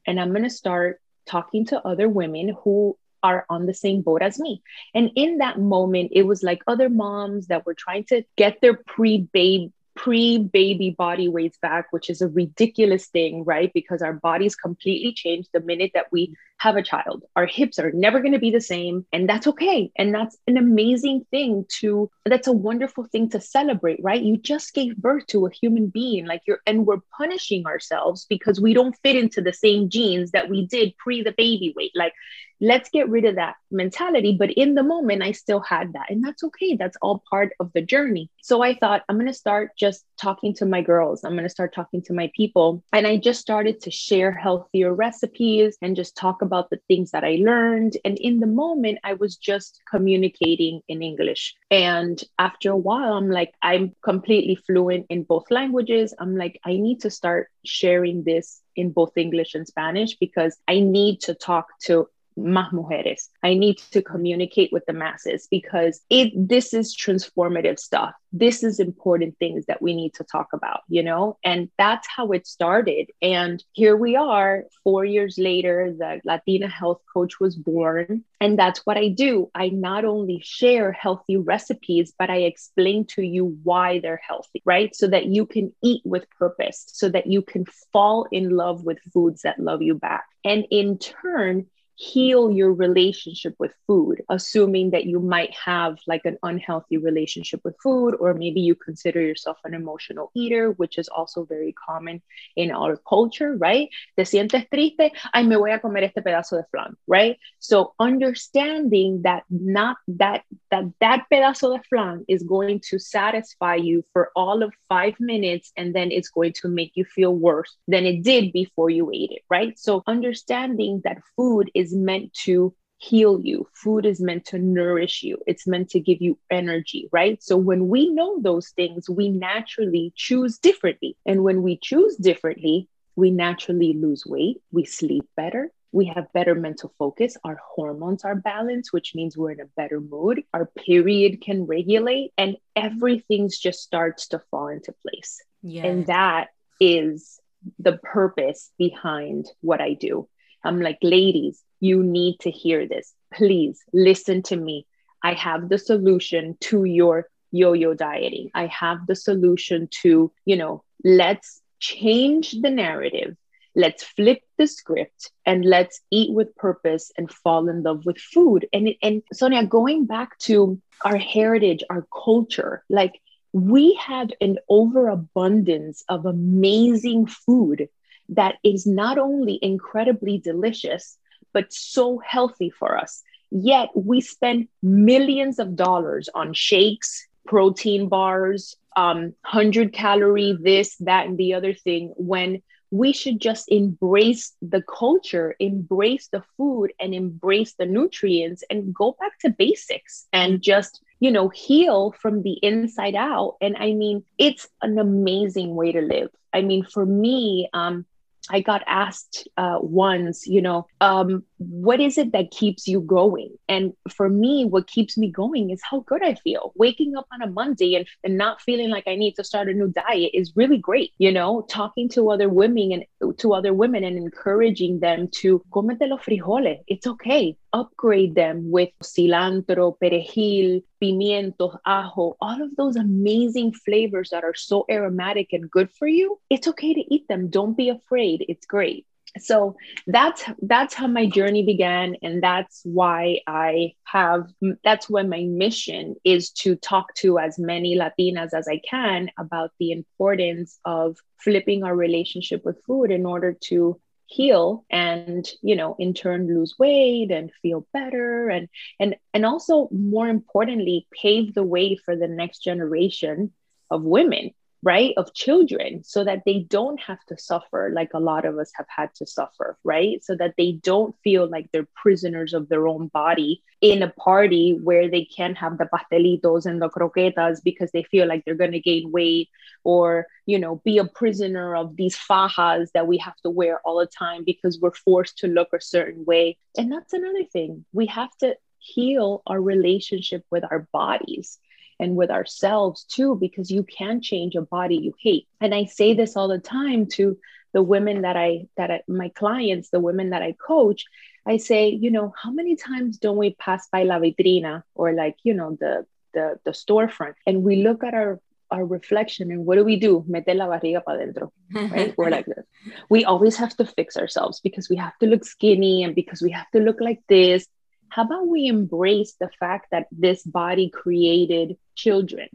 and 0.05 0.19
I'm 0.19 0.29
going 0.29 0.43
to 0.43 0.49
start 0.49 1.01
talking 1.25 1.65
to 1.67 1.85
other 1.85 2.07
women 2.07 2.55
who 2.63 2.97
are 3.23 3.45
on 3.49 3.65
the 3.65 3.73
same 3.73 4.01
boat 4.01 4.21
as 4.21 4.39
me. 4.39 4.61
And 4.93 5.11
in 5.15 5.39
that 5.39 5.59
moment, 5.59 6.11
it 6.13 6.23
was 6.23 6.43
like 6.43 6.61
other 6.67 6.87
moms 6.87 7.47
that 7.47 7.65
were 7.65 7.73
trying 7.73 8.05
to 8.05 8.23
get 8.35 8.61
their 8.61 8.75
pre 8.75 9.27
baby 9.33 9.73
pre 9.97 10.37
baby 10.37 10.91
body 10.97 11.27
weights 11.27 11.57
back, 11.57 11.91
which 11.91 12.09
is 12.09 12.21
a 12.21 12.27
ridiculous 12.29 13.07
thing, 13.07 13.43
right? 13.43 13.71
Because 13.73 14.01
our 14.01 14.13
bodies 14.13 14.55
completely 14.55 15.11
change 15.13 15.47
the 15.51 15.59
minute 15.59 15.91
that 15.93 16.11
we 16.11 16.35
have 16.57 16.75
a 16.75 16.83
child. 16.83 17.23
Our 17.35 17.45
hips 17.45 17.79
are 17.79 17.91
never 17.91 18.19
going 18.19 18.33
to 18.33 18.39
be 18.39 18.51
the 18.51 18.61
same, 18.61 19.05
and 19.13 19.29
that's 19.29 19.47
okay. 19.47 19.91
And 19.97 20.13
that's 20.13 20.37
an 20.47 20.57
amazing 20.57 21.25
thing 21.31 21.65
to, 21.79 22.09
that's 22.25 22.47
a 22.47 22.51
wonderful 22.51 23.05
thing 23.05 23.29
to 23.29 23.41
celebrate, 23.41 23.99
right? 24.03 24.21
You 24.21 24.37
just 24.37 24.73
gave 24.73 24.97
birth 24.97 25.27
to 25.27 25.45
a 25.45 25.51
human 25.51 25.87
being, 25.87 26.25
like 26.25 26.41
you're, 26.47 26.61
and 26.65 26.85
we're 26.85 27.01
punishing 27.15 27.65
ourselves 27.65 28.25
because 28.29 28.59
we 28.59 28.73
don't 28.73 28.97
fit 29.03 29.15
into 29.15 29.41
the 29.41 29.53
same 29.53 29.89
jeans 29.89 30.31
that 30.31 30.49
we 30.49 30.65
did 30.65 30.97
pre 30.97 31.21
the 31.21 31.33
baby 31.37 31.73
weight. 31.75 31.91
Like, 31.95 32.13
let's 32.59 32.89
get 32.89 33.09
rid 33.09 33.25
of 33.25 33.35
that 33.35 33.55
mentality. 33.71 34.35
But 34.37 34.51
in 34.51 34.75
the 34.75 34.83
moment, 34.83 35.21
I 35.21 35.31
still 35.31 35.59
had 35.59 35.93
that. 35.93 36.09
And 36.09 36.23
that's 36.23 36.43
okay. 36.43 36.75
That's 36.75 36.97
all 37.01 37.23
part 37.29 37.53
of 37.59 37.71
the 37.73 37.81
journey. 37.81 38.29
So 38.41 38.63
I 38.63 38.75
thought, 38.75 39.03
I'm 39.07 39.17
going 39.17 39.27
to 39.27 39.33
start 39.33 39.71
just 39.77 40.05
talking 40.19 40.53
to 40.55 40.65
my 40.65 40.81
girls. 40.81 41.23
I'm 41.23 41.33
going 41.33 41.43
to 41.43 41.49
start 41.49 41.73
talking 41.73 42.01
to 42.03 42.13
my 42.13 42.31
people. 42.35 42.83
And 42.93 43.05
I 43.05 43.17
just 43.17 43.41
started 43.41 43.81
to 43.81 43.91
share 43.91 44.31
healthier 44.31 44.93
recipes 44.93 45.77
and 45.81 45.95
just 45.95 46.15
talk 46.15 46.41
the 46.47 46.79
things 46.87 47.11
that 47.11 47.23
I 47.23 47.37
learned. 47.39 47.97
And 48.03 48.17
in 48.17 48.39
the 48.39 48.47
moment, 48.47 48.99
I 49.03 49.13
was 49.13 49.35
just 49.35 49.81
communicating 49.89 50.81
in 50.87 51.01
English. 51.01 51.55
And 51.71 52.21
after 52.39 52.71
a 52.71 52.77
while, 52.77 53.13
I'm 53.13 53.29
like, 53.29 53.53
I'm 53.61 53.95
completely 54.03 54.55
fluent 54.55 55.05
in 55.09 55.23
both 55.23 55.49
languages. 55.51 56.13
I'm 56.19 56.35
like, 56.35 56.59
I 56.65 56.77
need 56.77 57.01
to 57.01 57.09
start 57.09 57.49
sharing 57.65 58.23
this 58.23 58.61
in 58.75 58.91
both 58.91 59.17
English 59.17 59.55
and 59.55 59.67
Spanish 59.67 60.15
because 60.17 60.57
I 60.67 60.79
need 60.79 61.21
to 61.21 61.33
talk 61.33 61.67
to 61.81 62.07
más 62.37 62.71
mujeres. 62.71 63.29
I 63.43 63.55
need 63.55 63.79
to 63.91 64.01
communicate 64.01 64.71
with 64.71 64.85
the 64.85 64.93
masses 64.93 65.47
because 65.49 66.01
it 66.09 66.31
this 66.35 66.73
is 66.73 66.95
transformative 66.95 67.79
stuff. 67.79 68.13
This 68.33 68.63
is 68.63 68.79
important 68.79 69.37
things 69.39 69.65
that 69.67 69.81
we 69.81 69.95
need 69.95 70.13
to 70.15 70.23
talk 70.23 70.49
about, 70.53 70.81
you 70.89 71.01
know? 71.01 71.37
And 71.43 71.69
that's 71.77 72.07
how 72.07 72.31
it 72.31 72.45
started. 72.45 73.09
And 73.21 73.63
here 73.71 73.95
we 73.95 74.15
are, 74.15 74.65
4 74.83 75.05
years 75.05 75.37
later, 75.37 75.93
the 75.97 76.21
Latina 76.25 76.67
health 76.67 77.01
coach 77.11 77.39
was 77.39 77.55
born, 77.55 78.25
and 78.39 78.59
that's 78.59 78.85
what 78.85 78.97
I 78.97 79.07
do. 79.07 79.49
I 79.55 79.69
not 79.69 80.05
only 80.05 80.41
share 80.43 80.91
healthy 80.91 81.37
recipes, 81.37 82.13
but 82.19 82.29
I 82.29 82.39
explain 82.39 83.05
to 83.15 83.21
you 83.21 83.57
why 83.63 83.99
they're 83.99 84.21
healthy, 84.27 84.61
right? 84.65 84.93
So 84.95 85.07
that 85.07 85.27
you 85.27 85.45
can 85.45 85.73
eat 85.81 86.01
with 86.05 86.29
purpose, 86.37 86.83
so 86.87 87.09
that 87.09 87.27
you 87.27 87.41
can 87.41 87.65
fall 87.93 88.27
in 88.31 88.49
love 88.49 88.83
with 88.83 88.99
foods 89.13 89.43
that 89.43 89.57
love 89.57 89.81
you 89.81 89.95
back. 89.95 90.25
And 90.43 90.67
in 90.69 90.97
turn, 90.99 91.67
heal 91.97 92.51
your 92.51 92.71
relationship 92.71 93.55
with 93.57 93.73
food, 93.87 94.21
assuming 94.29 94.91
that 94.91 95.05
you 95.05 95.19
might 95.19 95.51
have 95.55 95.97
like 96.05 96.21
an 96.25 96.37
unhealthy 96.43 96.97
relationship 96.97 97.59
with 97.63 97.75
food, 97.81 98.15
or 98.19 98.35
maybe 98.35 98.61
you 98.61 98.75
consider 98.75 99.19
yourself 99.19 99.57
an 99.65 99.73
emotional 99.73 100.29
eater, 100.35 100.71
which 100.73 100.99
is 100.99 101.07
also 101.07 101.43
very 101.45 101.73
common 101.73 102.21
in 102.55 102.69
our 102.69 102.97
culture, 102.97 103.57
right? 103.57 103.89
Te 104.15 104.23
sientes 104.23 104.69
triste, 104.69 105.11
ay, 105.33 105.41
me 105.41 105.55
voy 105.55 105.73
a 105.73 105.79
comer 105.79 106.03
este 106.03 106.21
pedazo 106.23 106.57
de 106.57 106.65
flan, 106.69 106.95
right? 107.07 107.37
So 107.57 107.95
understanding 107.99 109.23
that 109.23 109.43
not 109.49 109.97
that 110.07 110.43
that 110.69 110.85
that 111.01 111.25
pedazo 111.31 111.75
de 111.75 111.83
flan 111.89 112.25
is 112.27 112.43
going 112.43 112.79
to 112.91 112.99
satisfy 112.99 113.73
you 113.75 114.05
for 114.13 114.29
all 114.35 114.61
of 114.61 114.71
five 114.87 115.15
minutes, 115.19 115.71
and 115.75 115.95
then 115.95 116.11
it's 116.11 116.29
going 116.29 116.53
to 116.61 116.67
make 116.67 116.91
you 116.93 117.05
feel 117.05 117.33
worse 117.33 117.75
than 117.87 118.05
it 118.05 118.21
did 118.21 118.53
before 118.53 118.91
you 118.91 119.09
ate 119.11 119.31
it, 119.31 119.41
right? 119.49 119.79
So 119.79 120.03
understanding 120.05 121.01
that 121.03 121.17
food 121.35 121.71
is 121.73 121.86
is 121.87 121.95
meant 121.95 122.33
to 122.45 122.73
heal 122.97 123.39
you. 123.39 123.67
Food 123.73 124.05
is 124.05 124.19
meant 124.19 124.45
to 124.45 124.57
nourish 124.57 125.23
you. 125.23 125.37
It's 125.45 125.67
meant 125.67 125.89
to 125.91 125.99
give 125.99 126.21
you 126.21 126.37
energy, 126.49 127.07
right? 127.11 127.41
So 127.41 127.55
when 127.55 127.87
we 127.87 128.09
know 128.09 128.41
those 128.41 128.69
things, 128.69 129.09
we 129.09 129.29
naturally 129.29 130.13
choose 130.15 130.57
differently. 130.57 131.15
And 131.25 131.43
when 131.43 131.61
we 131.61 131.77
choose 131.77 132.15
differently, 132.15 132.89
we 133.15 133.31
naturally 133.31 133.93
lose 133.93 134.25
weight, 134.25 134.57
we 134.71 134.85
sleep 134.85 135.25
better, 135.35 135.71
we 135.91 136.05
have 136.05 136.33
better 136.33 136.53
mental 136.53 136.93
focus, 136.99 137.37
our 137.43 137.59
hormones 137.75 138.23
are 138.23 138.35
balanced, 138.35 138.93
which 138.93 139.15
means 139.15 139.37
we're 139.37 139.51
in 139.51 139.61
a 139.61 139.73
better 139.75 139.99
mood, 139.99 140.43
our 140.53 140.65
period 140.65 141.41
can 141.41 141.65
regulate, 141.65 142.31
and 142.37 142.57
everything 142.75 143.49
just 143.49 143.79
starts 143.79 144.27
to 144.29 144.41
fall 144.51 144.67
into 144.67 144.93
place. 145.03 145.41
Yes. 145.63 145.85
And 145.85 146.07
that 146.07 146.49
is 146.79 147.39
the 147.79 147.97
purpose 147.97 148.71
behind 148.77 149.47
what 149.61 149.81
I 149.81 149.93
do. 149.93 150.27
I'm 150.67 150.81
like, 150.81 150.99
ladies, 151.01 151.63
you 151.79 152.03
need 152.03 152.39
to 152.41 152.51
hear 152.51 152.87
this. 152.87 153.13
Please 153.33 153.79
listen 153.93 154.43
to 154.43 154.55
me. 154.55 154.85
I 155.23 155.33
have 155.33 155.69
the 155.69 155.77
solution 155.77 156.57
to 156.61 156.83
your 156.83 157.27
yo 157.51 157.73
yo 157.73 157.93
dieting. 157.93 158.51
I 158.53 158.67
have 158.67 159.07
the 159.07 159.15
solution 159.15 159.87
to, 160.01 160.31
you 160.45 160.55
know, 160.55 160.83
let's 161.03 161.61
change 161.79 162.51
the 162.61 162.69
narrative. 162.69 163.35
Let's 163.75 164.03
flip 164.03 164.41
the 164.57 164.67
script 164.67 165.31
and 165.45 165.63
let's 165.63 166.01
eat 166.11 166.33
with 166.33 166.55
purpose 166.55 167.11
and 167.17 167.31
fall 167.31 167.69
in 167.69 167.83
love 167.83 168.05
with 168.05 168.17
food. 168.17 168.67
And, 168.73 168.95
and 169.03 169.21
Sonia, 169.31 169.65
going 169.65 170.05
back 170.05 170.37
to 170.39 170.81
our 171.05 171.17
heritage, 171.17 171.83
our 171.89 172.05
culture, 172.11 172.83
like 172.89 173.21
we 173.53 173.93
have 173.95 174.29
an 174.41 174.57
overabundance 174.67 176.03
of 176.09 176.25
amazing 176.25 177.27
food 177.27 177.87
that 178.29 178.55
is 178.63 178.85
not 178.85 179.17
only 179.17 179.59
incredibly 179.61 180.37
delicious, 180.37 181.17
but 181.53 181.71
so 181.71 182.19
healthy 182.19 182.69
for 182.69 182.97
us. 182.97 183.23
Yet 183.49 183.89
we 183.95 184.21
spend 184.21 184.67
millions 184.83 185.59
of 185.59 185.75
dollars 185.75 186.29
on 186.33 186.53
shakes, 186.53 187.27
protein 187.45 188.09
bars, 188.09 188.75
um, 188.95 189.33
100 189.43 189.93
calorie, 189.93 190.57
this, 190.59 190.95
that, 190.97 191.27
and 191.27 191.37
the 191.37 191.53
other 191.53 191.73
thing, 191.73 192.13
when 192.17 192.61
we 192.89 193.13
should 193.13 193.39
just 193.39 193.69
embrace 193.69 194.53
the 194.61 194.81
culture, 194.81 195.55
embrace 195.59 196.29
the 196.29 196.43
food, 196.57 196.91
and 196.99 197.13
embrace 197.13 197.73
the 197.73 197.85
nutrients 197.85 198.63
and 198.69 198.93
go 198.93 199.15
back 199.19 199.37
to 199.39 199.49
basics 199.49 200.27
and 200.31 200.61
just, 200.61 201.01
you 201.19 201.31
know, 201.31 201.49
heal 201.49 202.13
from 202.13 202.43
the 202.43 202.53
inside 202.63 203.15
out. 203.15 203.57
And 203.61 203.75
I 203.77 203.93
mean, 203.93 204.23
it's 204.37 204.67
an 204.81 204.97
amazing 204.97 205.75
way 205.75 205.91
to 205.91 206.01
live. 206.01 206.29
I 206.53 206.61
mean, 206.61 206.83
for 206.85 207.05
me, 207.05 207.69
um, 207.73 208.05
I 208.49 208.61
got 208.61 208.83
asked 208.87 209.47
uh, 209.57 209.77
once, 209.81 210.47
you 210.47 210.61
know, 210.61 210.87
um, 211.01 211.43
what 211.57 211.99
is 211.99 212.17
it 212.17 212.31
that 212.33 212.51
keeps 212.51 212.87
you 212.87 213.01
going? 213.01 213.55
And 213.67 213.93
for 214.09 214.29
me, 214.29 214.65
what 214.65 214.87
keeps 214.87 215.17
me 215.17 215.31
going 215.31 215.71
is 215.71 215.81
how 215.83 216.01
good 216.01 216.23
I 216.23 216.35
feel. 216.35 216.71
Waking 216.75 217.15
up 217.15 217.27
on 217.33 217.41
a 217.41 217.47
Monday 217.47 217.95
and, 217.95 218.05
and 218.23 218.37
not 218.37 218.61
feeling 218.61 218.89
like 218.89 219.05
I 219.07 219.15
need 219.15 219.33
to 219.33 219.43
start 219.43 219.69
a 219.69 219.73
new 219.73 219.87
diet 219.89 220.31
is 220.33 220.55
really 220.55 220.77
great. 220.77 221.13
You 221.17 221.31
know, 221.31 221.65
talking 221.69 222.09
to 222.09 222.29
other 222.31 222.49
women 222.49 223.03
and 223.21 223.37
to 223.39 223.53
other 223.53 223.73
women 223.73 224.03
and 224.03 224.17
encouraging 224.17 224.99
them 224.99 225.29
to 225.39 225.63
comete 225.71 226.07
los 226.07 226.21
frijoles. 226.21 226.77
It's 226.87 227.07
okay. 227.07 227.57
Upgrade 227.73 228.35
them 228.35 228.71
with 228.71 228.89
cilantro, 229.03 229.95
perejil, 230.01 230.83
pimientos, 231.01 231.77
ajo, 231.85 232.37
all 232.41 232.61
of 232.61 232.75
those 232.75 232.95
amazing 232.95 233.73
flavors 233.73 234.29
that 234.29 234.43
are 234.43 234.55
so 234.55 234.85
aromatic 234.89 235.53
and 235.53 235.69
good 235.69 235.89
for 235.91 236.07
you. 236.07 236.39
It's 236.49 236.67
okay 236.67 236.93
to 236.93 237.13
eat 237.13 237.27
them. 237.27 237.49
Don't 237.49 237.75
be 237.75 237.89
afraid. 237.89 238.45
It's 238.47 238.65
great 238.65 239.05
so 239.41 239.75
that's 240.07 240.43
that's 240.61 240.93
how 240.93 241.07
my 241.07 241.25
journey 241.25 241.63
began 241.63 242.15
and 242.21 242.41
that's 242.41 242.81
why 242.83 243.39
i 243.47 243.91
have 244.03 244.47
that's 244.83 245.09
when 245.09 245.29
my 245.29 245.43
mission 245.43 246.15
is 246.23 246.51
to 246.51 246.75
talk 246.75 247.13
to 247.15 247.39
as 247.39 247.57
many 247.57 247.97
latinas 247.97 248.53
as 248.53 248.67
i 248.67 248.79
can 248.89 249.29
about 249.37 249.71
the 249.79 249.91
importance 249.91 250.79
of 250.85 251.17
flipping 251.37 251.83
our 251.83 251.95
relationship 251.95 252.63
with 252.65 252.83
food 252.85 253.11
in 253.11 253.25
order 253.25 253.53
to 253.53 253.99
heal 254.27 254.85
and 254.89 255.49
you 255.61 255.75
know 255.75 255.95
in 255.99 256.13
turn 256.13 256.47
lose 256.47 256.75
weight 256.77 257.31
and 257.31 257.49
feel 257.61 257.87
better 257.93 258.49
and 258.49 258.67
and 258.99 259.15
and 259.33 259.45
also 259.45 259.87
more 259.91 260.27
importantly 260.27 261.07
pave 261.11 261.53
the 261.53 261.63
way 261.63 261.95
for 261.95 262.15
the 262.15 262.27
next 262.27 262.59
generation 262.59 263.51
of 263.89 264.03
women 264.03 264.51
right 264.83 265.13
of 265.17 265.33
children 265.33 266.03
so 266.03 266.23
that 266.23 266.43
they 266.45 266.59
don't 266.69 266.99
have 266.99 267.23
to 267.25 267.37
suffer 267.37 267.91
like 267.93 268.13
a 268.13 268.19
lot 268.19 268.45
of 268.45 268.57
us 268.57 268.71
have 268.75 268.85
had 268.89 269.13
to 269.15 269.25
suffer 269.25 269.77
right? 269.83 270.23
So 270.23 270.35
that 270.35 270.55
they 270.57 270.73
don't 270.73 271.15
feel 271.23 271.49
like 271.49 271.69
they're 271.71 271.87
prisoners 271.95 272.53
of 272.53 272.69
their 272.69 272.87
own 272.87 273.07
body 273.07 273.63
in 273.81 274.03
a 274.03 274.09
party 274.09 274.77
where 274.83 275.09
they 275.09 275.25
can't 275.25 275.57
have 275.57 275.77
the 275.77 275.85
pastelitos 275.85 276.65
and 276.65 276.81
the 276.81 276.89
croquetas 276.89 277.63
because 277.63 277.91
they 277.91 278.03
feel 278.03 278.27
like 278.27 278.43
they're 278.45 278.55
going 278.55 278.71
to 278.71 278.79
gain 278.79 279.11
weight 279.11 279.49
or 279.83 280.27
you 280.45 280.59
know 280.59 280.81
be 280.83 280.97
a 280.97 281.05
prisoner 281.05 281.75
of 281.75 281.95
these 281.95 282.17
fajas 282.17 282.91
that 282.93 283.07
we 283.07 283.17
have 283.17 283.37
to 283.37 283.49
wear 283.49 283.79
all 283.85 283.99
the 283.99 284.05
time 284.07 284.43
because 284.43 284.79
we're 284.81 284.93
forced 284.93 285.37
to 285.37 285.47
look 285.47 285.69
a 285.73 285.81
certain 285.81 286.25
way. 286.25 286.57
And 286.77 286.91
that's 286.91 287.13
another 287.13 287.45
thing. 287.45 287.85
We 287.93 288.07
have 288.07 288.35
to 288.37 288.55
heal 288.79 289.41
our 289.47 289.61
relationship 289.61 290.43
with 290.51 290.63
our 290.69 290.87
bodies 290.91 291.59
and 291.99 292.15
with 292.15 292.29
ourselves 292.29 293.03
too, 293.03 293.35
because 293.35 293.71
you 293.71 293.83
can 293.83 294.21
change 294.21 294.55
a 294.55 294.61
body 294.61 294.97
you 294.97 295.13
hate. 295.19 295.47
And 295.59 295.73
I 295.73 295.85
say 295.85 296.13
this 296.13 296.35
all 296.35 296.47
the 296.47 296.59
time 296.59 297.07
to 297.13 297.37
the 297.73 297.83
women 297.83 298.21
that 298.21 298.37
I, 298.37 298.67
that 298.77 298.91
I, 298.91 299.01
my 299.07 299.29
clients, 299.29 299.89
the 299.89 299.99
women 299.99 300.31
that 300.31 300.41
I 300.41 300.53
coach, 300.53 301.05
I 301.45 301.57
say, 301.57 301.89
you 301.89 302.11
know, 302.11 302.33
how 302.41 302.51
many 302.51 302.75
times 302.75 303.17
don't 303.17 303.37
we 303.37 303.55
pass 303.55 303.87
by 303.91 304.03
la 304.03 304.19
vitrina 304.19 304.83
or 304.95 305.13
like, 305.13 305.35
you 305.43 305.53
know, 305.53 305.77
the, 305.79 306.05
the, 306.33 306.59
the 306.65 306.71
storefront 306.71 307.33
and 307.45 307.63
we 307.63 307.77
look 307.77 308.03
at 308.03 308.13
our 308.13 308.39
our 308.69 308.85
reflection 308.85 309.49
and 309.49 309.65
what 309.65 309.75
do 309.75 309.85
we 309.85 309.95
do? 309.95 310.25
Mete 310.27 310.53
la 310.53 310.67
barriga 310.67 311.01
para 311.01 311.25
dentro, 311.25 311.51
right? 311.71 312.13
We're 312.17 312.29
like 312.29 312.45
this. 312.45 312.65
We 313.09 313.23
always 313.23 313.55
have 313.55 313.75
to 313.77 313.85
fix 313.85 314.17
ourselves 314.17 314.59
because 314.59 314.89
we 314.89 314.97
have 314.97 315.17
to 315.19 315.25
look 315.25 315.45
skinny 315.45 316.03
and 316.03 316.13
because 316.13 316.41
we 316.41 316.51
have 316.51 316.69
to 316.71 316.79
look 316.79 316.99
like 316.99 317.21
this 317.29 317.65
how 318.09 318.23
about 318.23 318.47
we 318.47 318.67
embrace 318.67 319.35
the 319.39 319.49
fact 319.59 319.87
that 319.91 320.07
this 320.11 320.43
body 320.43 320.89
created 320.89 321.77
children, 321.95 322.47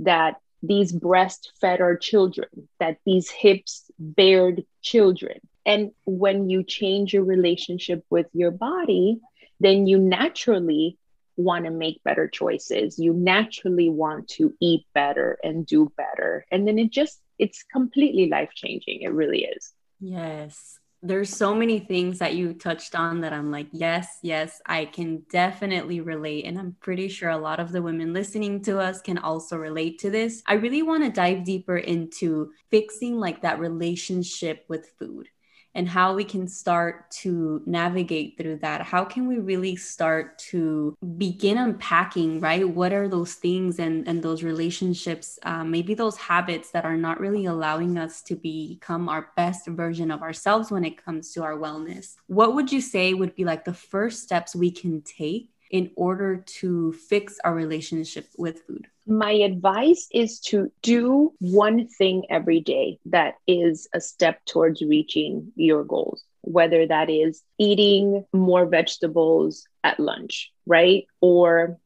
that 0.00 0.36
these 0.62 0.92
breasts 0.92 1.50
fed 1.60 1.80
our 1.80 1.96
children, 1.96 2.48
that 2.78 2.98
these 3.04 3.30
hips 3.30 3.90
bared 3.98 4.64
children. 4.80 5.40
And 5.66 5.92
when 6.04 6.50
you 6.50 6.62
change 6.62 7.12
your 7.12 7.24
relationship 7.24 8.04
with 8.10 8.26
your 8.32 8.50
body, 8.50 9.20
then 9.60 9.86
you 9.86 9.98
naturally 9.98 10.98
want 11.36 11.64
to 11.64 11.70
make 11.70 12.02
better 12.04 12.28
choices. 12.28 12.98
You 12.98 13.12
naturally 13.12 13.88
want 13.88 14.28
to 14.28 14.54
eat 14.60 14.84
better 14.92 15.38
and 15.42 15.66
do 15.66 15.90
better. 15.96 16.44
And 16.50 16.66
then 16.66 16.78
it 16.78 16.90
just, 16.90 17.20
it's 17.38 17.64
completely 17.64 18.28
life 18.28 18.50
changing. 18.54 19.02
It 19.02 19.12
really 19.12 19.44
is. 19.44 19.72
Yes 20.00 20.78
there's 21.02 21.34
so 21.34 21.54
many 21.54 21.80
things 21.80 22.20
that 22.20 22.34
you 22.34 22.54
touched 22.54 22.94
on 22.94 23.20
that 23.22 23.32
I'm 23.32 23.50
like, 23.50 23.66
yes, 23.72 24.18
yes, 24.22 24.60
I 24.66 24.84
can 24.84 25.24
definitely 25.28 26.00
relate. 26.00 26.44
And 26.44 26.56
I'm 26.56 26.76
pretty 26.80 27.08
sure 27.08 27.30
a 27.30 27.36
lot 27.36 27.58
of 27.58 27.72
the 27.72 27.82
women 27.82 28.12
listening 28.12 28.62
to 28.62 28.78
us 28.78 29.00
can 29.00 29.18
also 29.18 29.56
relate 29.56 29.98
to 30.00 30.10
this. 30.10 30.42
I 30.46 30.54
really 30.54 30.82
want 30.82 31.02
to 31.02 31.10
dive 31.10 31.44
deeper 31.44 31.76
into 31.76 32.52
fixing 32.70 33.18
like 33.18 33.42
that 33.42 33.58
relationship 33.58 34.64
with 34.68 34.92
food 34.98 35.28
and 35.74 35.88
how 35.88 36.14
we 36.14 36.24
can 36.24 36.46
start 36.46 37.10
to 37.10 37.62
navigate 37.66 38.36
through 38.36 38.56
that. 38.56 38.82
How 38.82 39.04
can 39.04 39.26
we 39.26 39.38
really 39.38 39.76
start 39.76 40.38
to 40.50 40.94
begin 41.16 41.58
unpacking, 41.58 42.40
right? 42.40 42.68
What 42.68 42.92
are 42.92 43.08
those 43.08 43.34
things 43.34 43.78
and, 43.78 44.06
and 44.06 44.22
those 44.22 44.42
relationships, 44.42 45.38
uh, 45.44 45.64
maybe 45.64 45.94
those 45.94 46.16
habits 46.16 46.70
that 46.72 46.84
are 46.84 46.96
not 46.96 47.20
really 47.20 47.46
allowing 47.46 47.96
us 47.96 48.22
to 48.22 48.36
become 48.36 49.08
our 49.08 49.30
best 49.36 49.66
version 49.66 50.10
of 50.10 50.22
ourselves 50.22 50.70
when 50.70 50.84
it 50.84 51.02
comes 51.02 51.32
to 51.32 51.42
our 51.42 51.56
wellness? 51.56 52.16
What 52.26 52.54
would 52.54 52.70
you 52.70 52.80
say 52.80 53.14
would 53.14 53.34
be 53.34 53.44
like 53.44 53.64
the 53.64 53.74
first 53.74 54.22
steps 54.22 54.54
we 54.54 54.70
can 54.70 55.02
take 55.02 55.50
in 55.70 55.90
order 55.96 56.36
to 56.36 56.92
fix 56.92 57.38
our 57.44 57.54
relationship 57.54 58.28
with 58.36 58.62
food? 58.66 58.88
My 59.06 59.32
advice 59.32 60.08
is 60.12 60.40
to 60.50 60.70
do 60.82 61.32
one 61.40 61.88
thing 61.88 62.24
every 62.30 62.60
day 62.60 62.98
that 63.06 63.34
is 63.46 63.88
a 63.92 64.00
step 64.00 64.44
towards 64.44 64.80
reaching 64.82 65.52
your 65.56 65.84
goals, 65.84 66.22
whether 66.42 66.86
that 66.86 67.10
is 67.10 67.42
eating 67.58 68.24
more 68.32 68.66
vegetables 68.66 69.66
at 69.82 69.98
lunch, 69.98 70.52
right? 70.66 71.06
Or 71.20 71.78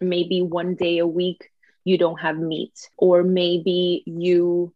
maybe 0.00 0.42
one 0.42 0.74
day 0.74 0.98
a 0.98 1.06
week 1.06 1.50
you 1.84 1.98
don't 1.98 2.20
have 2.20 2.38
meat, 2.38 2.88
or 2.96 3.22
maybe 3.22 4.02
you 4.06 4.72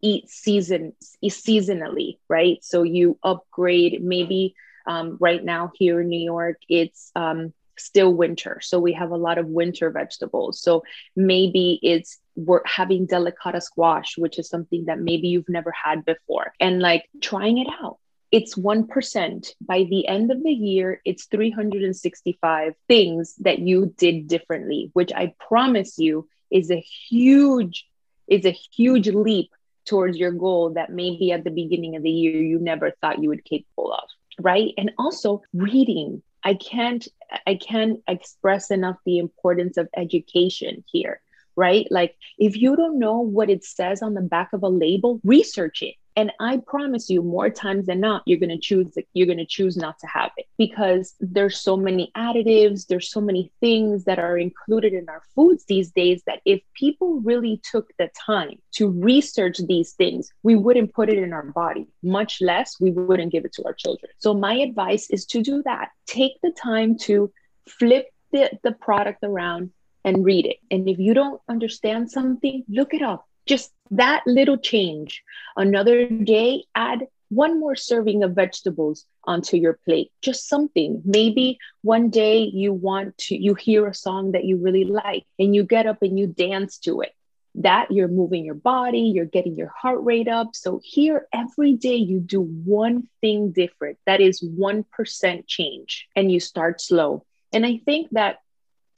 eat 0.00 0.28
season 0.28 0.94
seasonally, 1.24 2.18
right? 2.28 2.62
So 2.62 2.82
you 2.84 3.18
upgrade 3.22 4.02
maybe 4.02 4.54
um, 4.86 5.18
right 5.20 5.44
now 5.44 5.72
here 5.74 6.00
in 6.00 6.08
New 6.08 6.24
York, 6.24 6.56
it's 6.68 7.10
um, 7.14 7.52
still 7.78 8.12
winter. 8.12 8.60
So 8.62 8.78
we 8.78 8.92
have 8.94 9.10
a 9.10 9.16
lot 9.16 9.38
of 9.38 9.46
winter 9.46 9.90
vegetables. 9.90 10.60
So 10.60 10.82
maybe 11.16 11.78
it's 11.82 12.18
we're 12.36 12.62
having 12.64 13.06
delicata 13.06 13.60
squash, 13.60 14.16
which 14.16 14.38
is 14.38 14.48
something 14.48 14.84
that 14.86 15.00
maybe 15.00 15.28
you've 15.28 15.48
never 15.48 15.72
had 15.72 16.04
before, 16.04 16.52
and 16.60 16.80
like 16.80 17.08
trying 17.20 17.58
it 17.58 17.68
out. 17.82 17.98
It's 18.30 18.56
1%. 18.56 19.54
By 19.60 19.86
the 19.88 20.06
end 20.06 20.30
of 20.30 20.42
the 20.42 20.52
year, 20.52 21.00
it's 21.04 21.24
365 21.26 22.74
things 22.86 23.34
that 23.36 23.58
you 23.58 23.94
did 23.96 24.28
differently, 24.28 24.90
which 24.92 25.12
I 25.14 25.34
promise 25.48 25.98
you 25.98 26.28
is 26.50 26.70
a 26.70 26.84
huge, 27.08 27.86
is 28.26 28.44
a 28.44 28.50
huge 28.50 29.08
leap 29.08 29.50
towards 29.86 30.18
your 30.18 30.32
goal 30.32 30.74
that 30.74 30.92
maybe 30.92 31.32
at 31.32 31.44
the 31.44 31.50
beginning 31.50 31.96
of 31.96 32.02
the 32.02 32.10
year 32.10 32.42
you 32.42 32.58
never 32.58 32.92
thought 33.00 33.22
you 33.22 33.30
would 33.30 33.44
capable 33.44 33.92
of 33.92 34.08
right? 34.40 34.72
And 34.76 34.92
also 34.98 35.42
reading. 35.52 36.22
I 36.44 36.54
can't 36.54 37.06
i 37.46 37.56
can't 37.56 38.00
express 38.08 38.70
enough 38.70 38.96
the 39.04 39.18
importance 39.18 39.76
of 39.76 39.88
education 39.96 40.82
here 40.90 41.20
right? 41.58 41.88
Like 41.90 42.14
if 42.38 42.56
you 42.56 42.76
don't 42.76 43.00
know 43.00 43.18
what 43.18 43.50
it 43.50 43.64
says 43.64 44.00
on 44.00 44.14
the 44.14 44.20
back 44.20 44.52
of 44.52 44.62
a 44.62 44.68
label 44.68 45.20
research 45.24 45.82
it 45.82 45.96
and 46.18 46.32
I 46.40 46.56
promise 46.66 47.08
you, 47.08 47.22
more 47.22 47.48
times 47.48 47.86
than 47.86 48.00
not, 48.00 48.24
you're 48.26 48.40
going 48.40 48.48
to 48.48 48.58
choose 48.58 48.92
you're 49.14 49.28
going 49.28 49.38
to 49.38 49.46
choose 49.46 49.76
not 49.76 50.00
to 50.00 50.08
have 50.08 50.32
it 50.36 50.46
because 50.58 51.14
there's 51.20 51.60
so 51.60 51.76
many 51.76 52.10
additives, 52.16 52.88
there's 52.88 53.08
so 53.08 53.20
many 53.20 53.52
things 53.60 54.02
that 54.02 54.18
are 54.18 54.36
included 54.36 54.94
in 54.94 55.08
our 55.08 55.22
foods 55.36 55.64
these 55.66 55.92
days 55.92 56.20
that 56.26 56.40
if 56.44 56.60
people 56.74 57.20
really 57.20 57.60
took 57.70 57.92
the 57.98 58.10
time 58.26 58.58
to 58.72 58.88
research 58.88 59.58
these 59.58 59.92
things, 59.92 60.32
we 60.42 60.56
wouldn't 60.56 60.92
put 60.92 61.08
it 61.08 61.18
in 61.18 61.32
our 61.32 61.44
body. 61.44 61.86
Much 62.02 62.40
less, 62.40 62.80
we 62.80 62.90
wouldn't 62.90 63.30
give 63.30 63.44
it 63.44 63.52
to 63.52 63.64
our 63.64 63.74
children. 63.74 64.10
So 64.18 64.34
my 64.34 64.54
advice 64.54 65.08
is 65.10 65.24
to 65.26 65.40
do 65.40 65.62
that. 65.66 65.90
Take 66.08 66.32
the 66.42 66.50
time 66.50 66.98
to 67.02 67.32
flip 67.68 68.08
the, 68.32 68.50
the 68.64 68.72
product 68.72 69.20
around 69.22 69.70
and 70.04 70.24
read 70.24 70.46
it. 70.46 70.56
And 70.68 70.88
if 70.88 70.98
you 70.98 71.14
don't 71.14 71.40
understand 71.48 72.10
something, 72.10 72.64
look 72.68 72.92
it 72.92 73.02
up 73.02 73.27
just 73.48 73.72
that 73.90 74.22
little 74.26 74.58
change. 74.58 75.24
Another 75.56 76.08
day, 76.08 76.64
add 76.74 77.06
one 77.30 77.58
more 77.60 77.76
serving 77.76 78.22
of 78.22 78.34
vegetables 78.34 79.04
onto 79.24 79.56
your 79.56 79.78
plate. 79.84 80.10
Just 80.22 80.48
something. 80.48 81.02
Maybe 81.04 81.58
one 81.82 82.10
day 82.10 82.38
you 82.42 82.72
want 82.72 83.18
to, 83.18 83.36
you 83.36 83.54
hear 83.54 83.86
a 83.86 83.94
song 83.94 84.32
that 84.32 84.44
you 84.44 84.56
really 84.56 84.84
like 84.84 85.26
and 85.38 85.54
you 85.54 85.64
get 85.64 85.86
up 85.86 86.02
and 86.02 86.18
you 86.18 86.26
dance 86.26 86.78
to 86.80 87.00
it. 87.02 87.12
That 87.54 87.90
you're 87.90 88.08
moving 88.08 88.44
your 88.44 88.54
body, 88.54 89.00
you're 89.00 89.24
getting 89.24 89.56
your 89.56 89.72
heart 89.76 90.04
rate 90.04 90.28
up. 90.28 90.54
So 90.54 90.80
here, 90.84 91.26
every 91.32 91.72
day 91.72 91.96
you 91.96 92.20
do 92.20 92.40
one 92.40 93.08
thing 93.20 93.50
different. 93.50 93.98
That 94.06 94.20
is 94.20 94.42
1% 94.42 95.46
change 95.46 96.08
and 96.14 96.30
you 96.30 96.40
start 96.40 96.80
slow. 96.80 97.24
And 97.52 97.66
I 97.66 97.78
think 97.84 98.10
that 98.12 98.38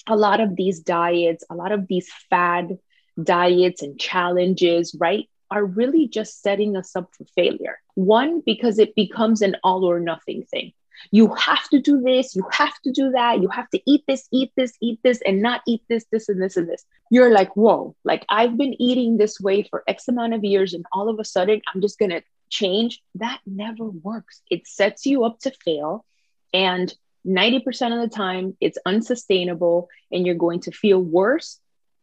a 0.07 0.17
lot 0.17 0.41
of 0.41 0.57
these 0.57 0.81
diets, 0.81 1.45
a 1.49 1.55
lot 1.55 1.73
of 1.73 1.87
these 1.87 2.11
fad 2.29 2.79
diets 3.23 3.83
and 3.83 3.99
challenges, 3.99 4.95
right, 4.99 5.29
are 5.51 5.65
really 5.65 6.09
just 6.09 6.43
setting 6.43 6.77
us 6.77 6.95
up 6.95 7.11
for 7.17 7.25
failure. 7.35 7.79
One, 7.95 8.43
because 8.45 8.79
it 8.79 8.95
becomes 8.95 9.43
an 9.43 9.57
all 9.65 9.85
or 9.85 10.01
nothing 10.01 10.45
thing. 10.45 10.73
You 11.11 11.35
have 11.35 11.67
to 11.71 11.81
do 11.81 12.01
this, 12.03 12.37
you 12.37 12.45
have 12.53 12.79
to 12.85 12.93
do 12.93 13.11
that, 13.13 13.41
you 13.41 13.49
have 13.49 13.71
to 13.71 13.81
eat 13.87 14.05
this, 14.07 14.29
eat 14.33 14.53
this, 14.55 14.77
eat 14.83 15.01
this, 15.03 15.21
and 15.25 15.41
not 15.41 15.63
eat 15.67 15.83
this, 15.89 16.05
this, 16.13 16.29
and 16.29 16.43
this, 16.43 16.57
and 16.57 16.69
this. 16.69 16.85
You're 17.11 17.33
like, 17.33 17.57
whoa, 17.57 17.97
like 18.05 18.27
I've 18.29 18.59
been 18.59 18.81
eating 18.81 19.17
this 19.17 19.41
way 19.41 19.63
for 19.63 19.83
X 19.89 20.09
amount 20.09 20.35
of 20.35 20.45
years, 20.45 20.75
and 20.75 20.85
all 20.93 21.09
of 21.09 21.19
a 21.19 21.25
sudden 21.25 21.63
I'm 21.73 21.81
just 21.81 21.99
gonna 21.99 22.23
change. 22.51 23.03
That 23.15 23.41
never 23.47 23.85
works. 23.85 24.43
It 24.51 24.67
sets 24.67 25.07
you 25.07 25.25
up 25.25 25.39
to 25.41 25.53
fail. 25.65 26.05
And 26.53 26.93
90% 27.27 27.95
of 27.95 28.01
the 28.01 28.15
time, 28.15 28.57
it's 28.61 28.79
unsustainable, 28.85 29.89
and 30.11 30.27
you're 30.27 30.35
going 30.35 30.61
to 30.61 30.71
feel 30.71 31.01
worse 31.01 31.61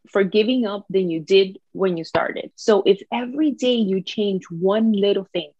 for 0.08 0.24
giving 0.24 0.66
up 0.66 0.86
than 0.88 1.10
you 1.10 1.20
did 1.20 1.58
when 1.72 1.96
you 1.96 2.04
started. 2.04 2.50
So 2.54 2.82
if 2.86 3.00
every 3.12 3.50
day 3.50 3.74
you 3.74 4.02
change 4.02 4.44
one 4.50 4.92
little 4.92 5.26
thing, 5.32 5.50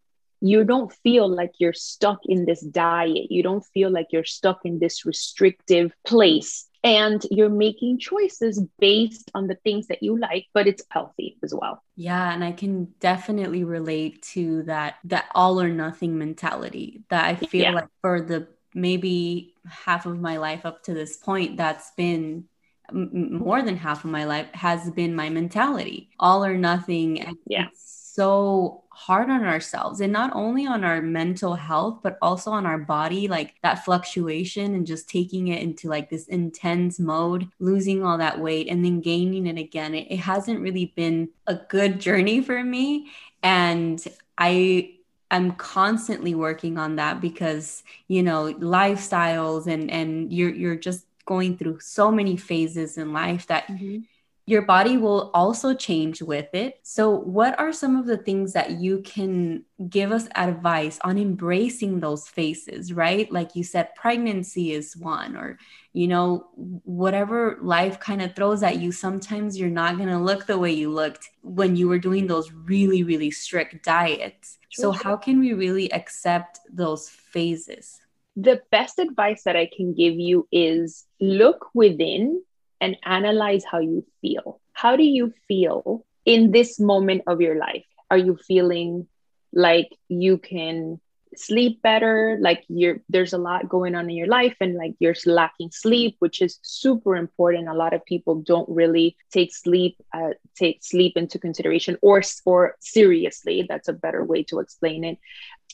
you 0.41 0.65
don't 0.65 0.93
feel 0.93 1.29
like 1.29 1.53
you're 1.59 1.73
stuck 1.73 2.21
in 2.25 2.45
this 2.45 2.61
diet. 2.61 3.31
You 3.31 3.43
don't 3.43 3.65
feel 3.75 3.91
like 3.91 4.09
you're 4.11 4.25
stuck 4.25 4.61
in 4.65 4.79
this 4.79 5.05
restrictive 5.05 5.93
place. 6.07 6.67
And 6.85 7.27
you're 7.29 7.49
making 7.49 7.99
choices 7.99 8.63
based 8.79 9.33
on 9.35 9.49
the 9.49 9.57
things 9.57 9.89
that 9.89 10.01
you 10.01 10.17
like, 10.17 10.47
but 10.55 10.69
it's 10.69 10.85
healthy 10.91 11.37
as 11.43 11.53
well. 11.53 11.83
Yeah. 11.97 12.33
And 12.33 12.45
I 12.45 12.53
can 12.53 12.95
definitely 13.01 13.65
relate 13.65 14.23
to 14.35 14.63
that, 14.63 14.95
that 15.05 15.27
all 15.35 15.61
or 15.61 15.69
nothing 15.71 16.19
mentality 16.19 17.03
that 17.11 17.25
I 17.25 17.35
feel 17.35 17.63
yeah. 17.63 17.73
like 17.73 17.89
for 18.01 18.21
the 18.21 18.47
maybe 18.75 19.55
half 19.69 20.07
of 20.07 20.21
my 20.21 20.37
life 20.37 20.65
up 20.65 20.85
to 20.85 20.95
this 20.95 21.17
point, 21.17 21.57
that's 21.57 21.91
been 21.97 22.45
more 22.93 23.63
than 23.63 23.77
half 23.77 24.05
of 24.05 24.11
my 24.11 24.25
life 24.25 24.47
has 24.53 24.91
been 24.91 25.15
my 25.15 25.29
mentality. 25.29 26.11
All 26.19 26.45
or 26.45 26.57
nothing. 26.57 27.21
And 27.21 27.37
yeah. 27.47 27.69
so 27.75 28.85
hard 28.91 29.31
on 29.31 29.45
ourselves 29.45 30.01
and 30.01 30.13
not 30.13 30.33
only 30.35 30.67
on 30.67 30.83
our 30.83 31.01
mental 31.01 31.55
health 31.55 32.01
but 32.03 32.19
also 32.21 32.51
on 32.51 32.67
our 32.67 32.79
body 32.79 33.29
like 33.29 33.55
that 33.63 33.85
fluctuation 33.85 34.75
and 34.75 34.89
just 34.89 35.09
taking 35.09 35.47
it 35.49 35.63
into 35.63 35.89
like 35.89 36.11
this 36.11 36.27
intense 36.27 36.99
mode 36.99 37.49
losing 37.61 38.05
all 38.05 38.19
that 38.19 38.41
weight 38.41 38.67
and 38.67 38.85
then 38.85 39.01
gaining 39.01 39.47
it 39.47 39.57
again. 39.57 39.95
It, 39.95 40.09
it 40.11 40.17
hasn't 40.17 40.61
really 40.61 40.93
been 40.97 41.29
a 41.47 41.55
good 41.55 42.01
journey 42.01 42.43
for 42.43 42.63
me 42.63 43.09
and 43.43 44.05
i 44.37 44.95
I'm 45.31 45.53
constantly 45.53 46.35
working 46.35 46.79
on 46.79 46.97
that 46.97 47.21
because 47.21 47.83
you 48.09 48.23
know 48.23 48.55
lifestyles 48.55 49.67
and 49.67 49.91
and 49.91 50.33
you're 50.33 50.51
you're 50.51 50.77
just 50.77 51.05
going 51.29 51.59
through 51.59 51.79
so 51.79 52.11
many 52.11 52.37
phases 52.39 52.97
in 52.97 53.13
life 53.13 53.47
that 53.49 53.69
mm-hmm. 53.69 53.99
your 54.47 54.63
body 54.63 54.97
will 54.97 55.31
also 55.35 55.75
change 55.75 56.23
with 56.23 56.49
it. 56.55 56.81
So, 56.83 57.11
what 57.11 57.57
are 57.61 57.71
some 57.73 57.97
of 57.97 58.07
the 58.07 58.17
things 58.17 58.55
that 58.55 58.71
you 58.71 59.03
can 59.03 59.65
give 59.91 60.11
us 60.11 60.27
advice 60.35 60.99
on 61.05 61.19
embracing 61.19 62.01
those 62.01 62.27
phases, 62.27 62.95
right? 62.95 63.31
Like 63.31 63.55
you 63.55 63.63
said, 63.63 63.95
pregnancy 63.95 64.73
is 64.73 64.97
one, 64.97 65.37
or, 65.37 65.59
you 65.93 66.09
know, 66.09 66.49
whatever 66.85 67.59
life 67.61 68.01
kind 68.01 68.23
of 68.23 68.35
throws 68.35 68.63
at 68.63 68.81
you, 68.81 68.91
sometimes 68.91 69.59
you're 69.59 69.69
not 69.83 69.99
going 69.99 70.09
to 70.09 70.19
look 70.19 70.47
the 70.47 70.59
way 70.59 70.73
you 70.73 70.91
looked 70.91 71.29
when 71.43 71.77
you 71.77 71.89
were 71.89 71.99
doing 71.99 72.27
those 72.27 72.51
really, 72.51 73.03
really 73.03 73.31
strict 73.31 73.85
diets. 73.85 74.57
So, 74.71 74.93
how 74.93 75.17
can 75.19 75.41
we 75.41 75.53
really 75.53 75.93
accept 75.93 76.61
those 76.73 77.11
phases? 77.11 78.01
The 78.39 78.63
best 78.71 79.01
advice 79.01 79.43
that 79.45 79.57
I 79.57 79.69
can 79.75 79.95
give 79.95 80.15
you 80.15 80.47
is 80.53 81.05
look 81.21 81.67
within 81.75 82.43
and 82.81 82.97
analyze 83.05 83.65
how 83.65 83.81
you 83.81 84.05
feel. 84.21 84.61
How 84.73 84.95
do 84.95 85.03
you 85.03 85.33
feel 85.49 86.05
in 86.25 86.53
this 86.53 86.79
moment 86.79 87.23
of 87.27 87.41
your 87.41 87.57
life? 87.59 87.85
Are 88.11 88.19
you 88.19 88.37
feeling 88.47 89.09
like 89.53 89.89
you 90.09 90.39
can 90.39 91.01
sleep 91.37 91.83
better 91.83 92.39
like 92.41 92.65
you're 92.69 93.01
there's 93.09 93.33
a 93.33 93.39
lot 93.39 93.69
going 93.69 93.95
on 93.95 94.09
in 94.09 94.17
your 94.17 94.27
life 94.27 94.57
and 94.61 94.77
like 94.77 94.95
you're 94.99 95.15
lacking 95.27 95.71
sleep 95.71 96.17
which 96.21 96.41
is 96.41 96.59
super 96.63 97.17
important 97.17 97.69
a 97.69 97.75
lot 97.75 97.93
of 97.93 98.05
people 98.07 98.37
don't 98.37 98.69
really 98.69 99.17
take 99.31 99.55
sleep 99.55 99.97
uh, 100.15 100.31
take 100.57 100.83
sleep 100.83 101.17
into 101.17 101.39
consideration 101.39 101.97
or 102.03 102.23
or 102.45 102.75
seriously 102.81 103.67
that's 103.69 103.89
a 103.89 103.93
better 103.93 104.25
way 104.25 104.43
to 104.43 104.59
explain 104.59 105.05
it 105.05 105.19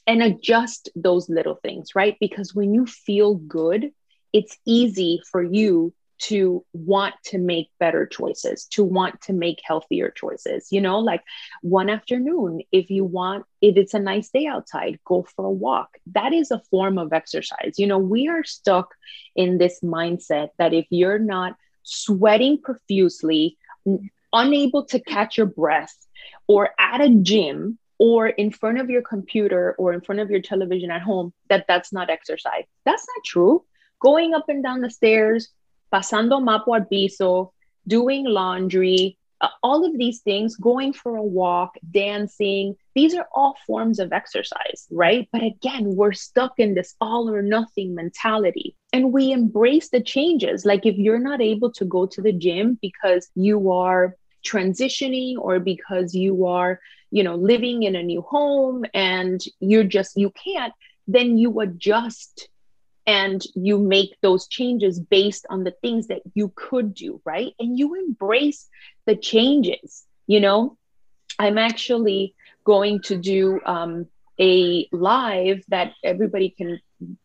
and 0.06 0.22
adjust 0.22 0.90
those 0.94 1.28
little 1.28 1.56
things, 1.56 1.94
right? 1.94 2.16
Because 2.20 2.54
when 2.54 2.74
you 2.74 2.86
feel 2.86 3.34
good, 3.34 3.90
it's 4.32 4.56
easy 4.66 5.20
for 5.30 5.42
you 5.42 5.94
to 6.16 6.64
want 6.72 7.14
to 7.24 7.38
make 7.38 7.68
better 7.80 8.06
choices, 8.06 8.66
to 8.66 8.84
want 8.84 9.20
to 9.22 9.32
make 9.32 9.60
healthier 9.64 10.10
choices. 10.10 10.68
You 10.70 10.80
know, 10.80 11.00
like 11.00 11.22
one 11.62 11.90
afternoon, 11.90 12.62
if 12.70 12.88
you 12.90 13.04
want, 13.04 13.46
if 13.60 13.76
it's 13.76 13.94
a 13.94 13.98
nice 13.98 14.30
day 14.30 14.46
outside, 14.46 14.98
go 15.04 15.26
for 15.34 15.46
a 15.46 15.50
walk. 15.50 15.98
That 16.12 16.32
is 16.32 16.50
a 16.50 16.62
form 16.70 16.98
of 16.98 17.12
exercise. 17.12 17.74
You 17.78 17.86
know, 17.86 17.98
we 17.98 18.28
are 18.28 18.44
stuck 18.44 18.94
in 19.34 19.58
this 19.58 19.80
mindset 19.80 20.50
that 20.58 20.72
if 20.72 20.86
you're 20.90 21.18
not 21.18 21.56
sweating 21.82 22.58
profusely, 22.62 23.58
unable 24.32 24.84
to 24.86 25.00
catch 25.00 25.36
your 25.36 25.46
breath, 25.46 25.94
or 26.46 26.70
at 26.78 27.00
a 27.00 27.10
gym, 27.10 27.78
or 27.98 28.28
in 28.28 28.50
front 28.50 28.80
of 28.80 28.90
your 28.90 29.02
computer 29.02 29.74
or 29.78 29.92
in 29.92 30.00
front 30.00 30.20
of 30.20 30.30
your 30.30 30.40
television 30.40 30.90
at 30.90 31.02
home 31.02 31.32
that 31.48 31.64
that's 31.68 31.92
not 31.92 32.10
exercise. 32.10 32.64
That's 32.84 33.06
not 33.16 33.24
true. 33.24 33.64
Going 34.00 34.34
up 34.34 34.48
and 34.48 34.62
down 34.62 34.80
the 34.80 34.90
stairs, 34.90 35.48
pasando 35.92 36.42
mapo 36.42 36.78
al 36.78 36.84
piso, 36.84 37.52
doing 37.86 38.24
laundry, 38.24 39.16
uh, 39.40 39.48
all 39.62 39.84
of 39.84 39.96
these 39.98 40.20
things, 40.20 40.56
going 40.56 40.92
for 40.92 41.16
a 41.16 41.22
walk, 41.22 41.74
dancing, 41.90 42.76
these 42.94 43.14
are 43.14 43.28
all 43.34 43.56
forms 43.66 43.98
of 43.98 44.12
exercise, 44.12 44.86
right? 44.90 45.28
But 45.32 45.42
again, 45.42 45.96
we're 45.96 46.12
stuck 46.12 46.58
in 46.58 46.74
this 46.74 46.94
all 47.00 47.28
or 47.28 47.42
nothing 47.42 47.94
mentality. 47.94 48.76
And 48.92 49.12
we 49.12 49.32
embrace 49.32 49.90
the 49.90 50.00
changes. 50.00 50.64
Like 50.64 50.86
if 50.86 50.96
you're 50.96 51.18
not 51.18 51.40
able 51.40 51.72
to 51.72 51.84
go 51.84 52.06
to 52.06 52.22
the 52.22 52.32
gym 52.32 52.78
because 52.80 53.28
you 53.34 53.70
are 53.72 54.16
transitioning 54.44 55.36
or 55.38 55.58
because 55.58 56.14
you 56.14 56.46
are 56.46 56.80
you 57.10 57.22
know 57.22 57.34
living 57.34 57.82
in 57.82 57.96
a 57.96 58.02
new 58.02 58.22
home 58.22 58.84
and 58.94 59.42
you're 59.60 59.84
just 59.84 60.16
you 60.16 60.30
can't 60.30 60.72
then 61.06 61.38
you 61.38 61.60
adjust 61.60 62.48
and 63.06 63.42
you 63.54 63.78
make 63.78 64.16
those 64.22 64.46
changes 64.48 64.98
based 64.98 65.46
on 65.50 65.64
the 65.64 65.74
things 65.82 66.06
that 66.06 66.22
you 66.34 66.50
could 66.54 66.94
do 66.94 67.20
right? 67.24 67.52
And 67.58 67.78
you 67.78 67.94
embrace 67.94 68.68
the 69.06 69.16
changes 69.16 70.04
you 70.26 70.40
know? 70.40 70.76
I'm 71.38 71.58
actually 71.58 72.34
going 72.64 73.00
to 73.02 73.16
do 73.16 73.60
um, 73.66 74.06
a 74.40 74.88
live 74.92 75.64
that 75.68 75.92
everybody 76.02 76.50
can 76.50 76.80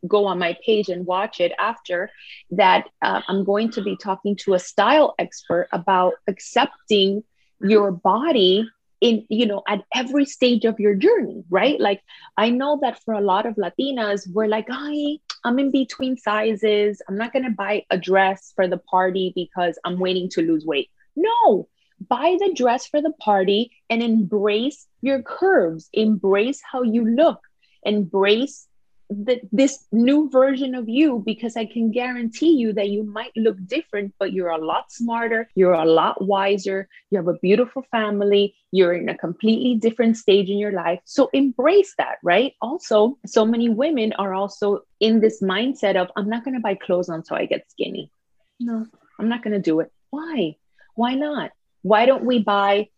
go 0.07 0.25
on 0.25 0.39
my 0.39 0.57
page 0.65 0.89
and 0.89 1.05
watch 1.05 1.39
it 1.39 1.51
after 1.59 2.09
that 2.51 2.89
uh, 3.01 3.21
i'm 3.27 3.43
going 3.43 3.69
to 3.69 3.81
be 3.81 3.95
talking 3.97 4.35
to 4.35 4.53
a 4.53 4.59
style 4.59 5.15
expert 5.19 5.67
about 5.71 6.13
accepting 6.27 7.23
your 7.61 7.91
body 7.91 8.69
in 9.01 9.25
you 9.29 9.45
know 9.45 9.63
at 9.67 9.83
every 9.93 10.25
stage 10.25 10.65
of 10.65 10.79
your 10.79 10.95
journey 10.95 11.43
right? 11.49 11.79
Like 11.79 12.01
i 12.37 12.49
know 12.49 12.79
that 12.81 13.01
for 13.03 13.13
a 13.13 13.21
lot 13.21 13.45
of 13.45 13.55
latinas 13.55 14.27
we're 14.31 14.47
like 14.47 14.67
i 14.69 15.17
i'm 15.43 15.59
in 15.59 15.71
between 15.71 16.17
sizes. 16.17 17.01
I'm 17.07 17.17
not 17.17 17.33
going 17.33 17.45
to 17.45 17.51
buy 17.51 17.85
a 17.89 17.97
dress 17.97 18.51
for 18.55 18.67
the 18.67 18.77
party 18.77 19.31
because 19.35 19.79
i'm 19.85 19.99
waiting 19.99 20.29
to 20.31 20.41
lose 20.41 20.65
weight. 20.65 20.89
No 21.15 21.67
buy 22.07 22.37
the 22.39 22.53
dress 22.53 22.87
for 22.87 23.01
the 23.01 23.11
party 23.11 23.71
and 23.89 24.01
embrace 24.01 24.87
your 25.01 25.21
curves. 25.21 25.89
Embrace 25.93 26.61
how 26.63 26.81
you 26.83 27.05
look. 27.05 27.39
Embrace 27.83 28.67
the, 29.09 29.41
this 29.51 29.85
new 29.91 30.29
version 30.29 30.75
of 30.75 30.87
you 30.87 31.23
because 31.25 31.57
I 31.57 31.65
can 31.65 31.91
guarantee 31.91 32.51
you 32.51 32.73
that 32.73 32.89
you 32.89 33.03
might 33.03 33.31
look 33.35 33.57
different, 33.65 34.13
but 34.19 34.33
you're 34.33 34.49
a 34.49 34.63
lot 34.63 34.91
smarter, 34.91 35.49
you're 35.55 35.73
a 35.73 35.85
lot 35.85 36.23
wiser, 36.23 36.87
you 37.09 37.17
have 37.17 37.27
a 37.27 37.39
beautiful 37.41 37.83
family, 37.91 38.55
you're 38.71 38.93
in 38.93 39.09
a 39.09 39.17
completely 39.17 39.75
different 39.75 40.17
stage 40.17 40.49
in 40.49 40.59
your 40.59 40.71
life. 40.71 40.99
So 41.05 41.29
embrace 41.33 41.95
that, 41.97 42.17
right? 42.23 42.53
Also, 42.61 43.17
so 43.25 43.45
many 43.45 43.69
women 43.69 44.13
are 44.13 44.33
also 44.33 44.81
in 44.99 45.19
this 45.21 45.41
mindset 45.41 45.95
of, 45.95 46.09
I'm 46.15 46.29
not 46.29 46.43
going 46.43 46.55
to 46.55 46.61
buy 46.61 46.75
clothes 46.75 47.09
until 47.09 47.37
I 47.37 47.45
get 47.45 47.69
skinny. 47.71 48.11
No, 48.59 48.85
I'm 49.19 49.29
not 49.29 49.43
going 49.43 49.53
to 49.53 49.61
do 49.61 49.79
it. 49.79 49.91
Why? 50.11 50.57
Why 50.95 51.15
not? 51.15 51.51
Why 51.81 52.05
don't 52.05 52.25
we 52.25 52.39
buy 52.39 52.89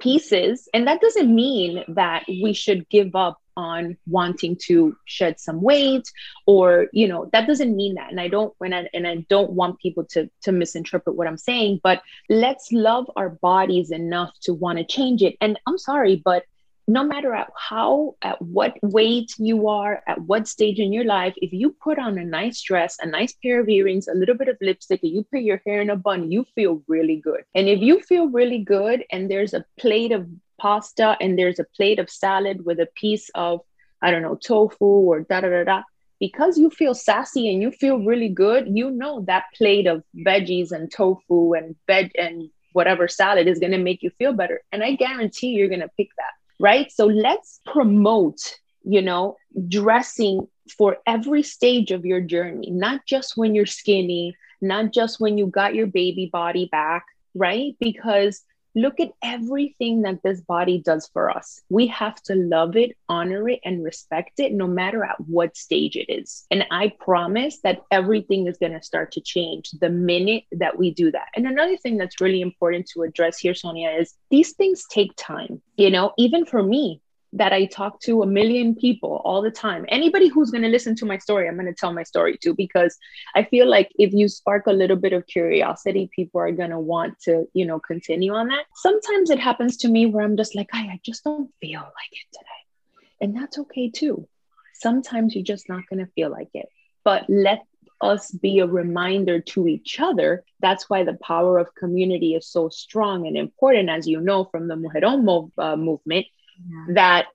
pieces? 0.00 0.68
And 0.72 0.86
that 0.86 1.00
doesn't 1.00 1.34
mean 1.34 1.84
that 1.88 2.24
we 2.28 2.52
should 2.54 2.88
give 2.88 3.14
up 3.14 3.39
on 3.56 3.96
wanting 4.06 4.56
to 4.56 4.96
shed 5.04 5.38
some 5.40 5.60
weight 5.60 6.10
or 6.46 6.86
you 6.92 7.06
know 7.08 7.28
that 7.32 7.46
doesn't 7.46 7.76
mean 7.76 7.94
that. 7.94 8.10
And 8.10 8.20
i 8.20 8.28
don't 8.28 8.54
when 8.58 8.72
I, 8.72 8.88
and 8.94 9.06
i 9.06 9.24
don't 9.28 9.52
want 9.52 9.80
people 9.80 10.04
to 10.10 10.30
to 10.42 10.52
misinterpret 10.52 11.16
what 11.16 11.26
i'm 11.26 11.38
saying 11.38 11.80
but 11.82 12.02
let's 12.28 12.72
love 12.72 13.10
our 13.16 13.30
bodies 13.30 13.90
enough 13.90 14.32
to 14.42 14.54
want 14.54 14.78
to 14.78 14.84
change 14.84 15.22
it. 15.22 15.36
And 15.40 15.58
i'm 15.66 15.78
sorry 15.78 16.22
but 16.24 16.44
no 16.88 17.04
matter 17.04 17.32
at 17.32 17.48
how 17.56 18.16
at 18.22 18.42
what 18.42 18.76
weight 18.82 19.32
you 19.38 19.68
are 19.68 20.02
at 20.08 20.20
what 20.22 20.48
stage 20.48 20.80
in 20.80 20.92
your 20.92 21.04
life 21.04 21.34
if 21.36 21.52
you 21.52 21.70
put 21.80 21.98
on 22.00 22.18
a 22.18 22.24
nice 22.24 22.60
dress 22.62 22.96
a 23.00 23.06
nice 23.06 23.32
pair 23.42 23.60
of 23.60 23.68
earrings 23.68 24.08
a 24.08 24.14
little 24.14 24.34
bit 24.34 24.48
of 24.48 24.56
lipstick 24.60 25.00
and 25.02 25.12
you 25.12 25.24
put 25.30 25.40
your 25.40 25.60
hair 25.64 25.80
in 25.80 25.90
a 25.90 25.96
bun 25.96 26.30
you 26.30 26.44
feel 26.54 26.82
really 26.88 27.16
good. 27.16 27.42
And 27.54 27.68
if 27.68 27.80
you 27.80 28.00
feel 28.00 28.28
really 28.28 28.58
good 28.58 29.04
and 29.10 29.30
there's 29.30 29.54
a 29.54 29.64
plate 29.78 30.12
of 30.12 30.28
pasta 30.60 31.16
and 31.20 31.38
there's 31.38 31.58
a 31.58 31.64
plate 31.76 31.98
of 31.98 32.10
salad 32.10 32.64
with 32.64 32.78
a 32.80 32.88
piece 32.94 33.30
of, 33.34 33.60
I 34.02 34.10
don't 34.10 34.22
know, 34.22 34.36
tofu 34.36 34.84
or 34.84 35.20
da 35.20 35.40
da 35.40 35.48
da 35.48 35.64
da. 35.64 35.82
Because 36.18 36.58
you 36.58 36.68
feel 36.68 36.94
sassy 36.94 37.50
and 37.50 37.62
you 37.62 37.70
feel 37.70 38.04
really 38.04 38.28
good, 38.28 38.68
you 38.68 38.90
know 38.90 39.22
that 39.22 39.44
plate 39.56 39.86
of 39.86 40.04
veggies 40.14 40.70
and 40.70 40.92
tofu 40.92 41.54
and 41.54 41.76
veg 41.86 42.12
and 42.16 42.50
whatever 42.74 43.08
salad 43.08 43.48
is 43.48 43.58
going 43.58 43.72
to 43.72 43.78
make 43.78 44.02
you 44.02 44.10
feel 44.18 44.34
better. 44.34 44.60
And 44.70 44.84
I 44.84 44.96
guarantee 44.96 45.48
you're 45.48 45.68
going 45.68 45.80
to 45.80 45.96
pick 45.96 46.10
that. 46.18 46.32
Right. 46.60 46.92
So 46.92 47.06
let's 47.06 47.60
promote, 47.64 48.58
you 48.84 49.00
know, 49.00 49.38
dressing 49.68 50.46
for 50.76 50.98
every 51.06 51.42
stage 51.42 51.90
of 51.90 52.04
your 52.04 52.20
journey, 52.20 52.70
not 52.70 53.06
just 53.06 53.36
when 53.36 53.54
you're 53.54 53.64
skinny, 53.66 54.36
not 54.60 54.92
just 54.92 55.20
when 55.20 55.38
you 55.38 55.46
got 55.46 55.74
your 55.74 55.86
baby 55.86 56.28
body 56.30 56.68
back, 56.70 57.04
right? 57.34 57.74
Because 57.80 58.42
look 58.74 59.00
at 59.00 59.12
everything 59.22 60.02
that 60.02 60.22
this 60.22 60.40
body 60.40 60.78
does 60.78 61.08
for 61.12 61.30
us. 61.30 61.60
We 61.68 61.86
have 61.88 62.22
to 62.22 62.34
love 62.34 62.76
it, 62.76 62.96
honor 63.08 63.48
it, 63.48 63.60
and 63.64 63.84
respect 63.84 64.40
it 64.40 64.52
no 64.52 64.66
matter 64.66 65.04
at 65.04 65.20
what 65.20 65.56
stage 65.56 65.96
it 65.96 66.12
is. 66.12 66.46
And 66.50 66.64
I 66.70 66.92
promise 67.00 67.58
that 67.64 67.82
everything 67.90 68.46
is 68.46 68.58
going 68.58 68.72
to 68.72 68.82
start 68.82 69.12
to 69.12 69.20
change 69.20 69.70
the 69.72 69.90
minute 69.90 70.44
that 70.52 70.78
we 70.78 70.92
do 70.92 71.10
that. 71.12 71.28
And 71.34 71.46
another 71.46 71.76
thing 71.76 71.96
that's 71.96 72.20
really 72.20 72.40
important 72.40 72.88
to 72.94 73.02
address 73.02 73.38
here, 73.38 73.54
Sonia, 73.54 73.90
is 73.90 74.14
these 74.30 74.52
things 74.52 74.84
take 74.90 75.12
time. 75.16 75.60
You 75.76 75.90
know, 75.90 76.12
even 76.18 76.46
for 76.46 76.62
me, 76.62 77.00
that 77.32 77.52
I 77.52 77.66
talk 77.66 78.00
to 78.00 78.22
a 78.22 78.26
million 78.26 78.74
people 78.74 79.22
all 79.24 79.40
the 79.40 79.50
time. 79.50 79.84
Anybody 79.88 80.28
who's 80.28 80.50
going 80.50 80.62
to 80.62 80.68
listen 80.68 80.96
to 80.96 81.06
my 81.06 81.18
story, 81.18 81.48
I'm 81.48 81.54
going 81.54 81.66
to 81.66 81.74
tell 81.74 81.92
my 81.92 82.02
story 82.02 82.36
to 82.42 82.54
because 82.54 82.96
I 83.34 83.44
feel 83.44 83.68
like 83.68 83.90
if 83.96 84.12
you 84.12 84.28
spark 84.28 84.66
a 84.66 84.72
little 84.72 84.96
bit 84.96 85.12
of 85.12 85.26
curiosity, 85.26 86.10
people 86.14 86.40
are 86.40 86.50
going 86.50 86.70
to 86.70 86.80
want 86.80 87.20
to, 87.20 87.46
you 87.54 87.64
know, 87.64 87.78
continue 87.78 88.34
on 88.34 88.48
that. 88.48 88.64
Sometimes 88.74 89.30
it 89.30 89.38
happens 89.38 89.76
to 89.78 89.88
me 89.88 90.06
where 90.06 90.24
I'm 90.24 90.36
just 90.36 90.56
like, 90.56 90.70
I, 90.72 90.80
I 90.80 91.00
just 91.04 91.22
don't 91.22 91.50
feel 91.60 91.80
like 91.80 92.12
it 92.12 92.26
today. 92.32 93.06
And 93.20 93.36
that's 93.36 93.58
okay 93.58 93.90
too. 93.90 94.26
Sometimes 94.74 95.34
you're 95.34 95.44
just 95.44 95.68
not 95.68 95.86
going 95.88 96.04
to 96.04 96.10
feel 96.12 96.30
like 96.30 96.50
it. 96.54 96.66
But 97.04 97.26
let 97.28 97.62
us 98.00 98.30
be 98.30 98.58
a 98.58 98.66
reminder 98.66 99.40
to 99.40 99.68
each 99.68 100.00
other. 100.00 100.42
That's 100.60 100.88
why 100.88 101.04
the 101.04 101.18
power 101.22 101.58
of 101.58 101.74
community 101.74 102.34
is 102.34 102.48
so 102.48 102.70
strong 102.70 103.26
and 103.26 103.36
important, 103.36 103.88
as 103.90 104.08
you 104.08 104.20
know 104.20 104.46
from 104.46 104.68
the 104.68 104.74
Mujeron 104.74 105.22
mov- 105.22 105.52
uh, 105.58 105.76
movement 105.76 106.26
yeah. 106.68 106.94
that 106.94 107.26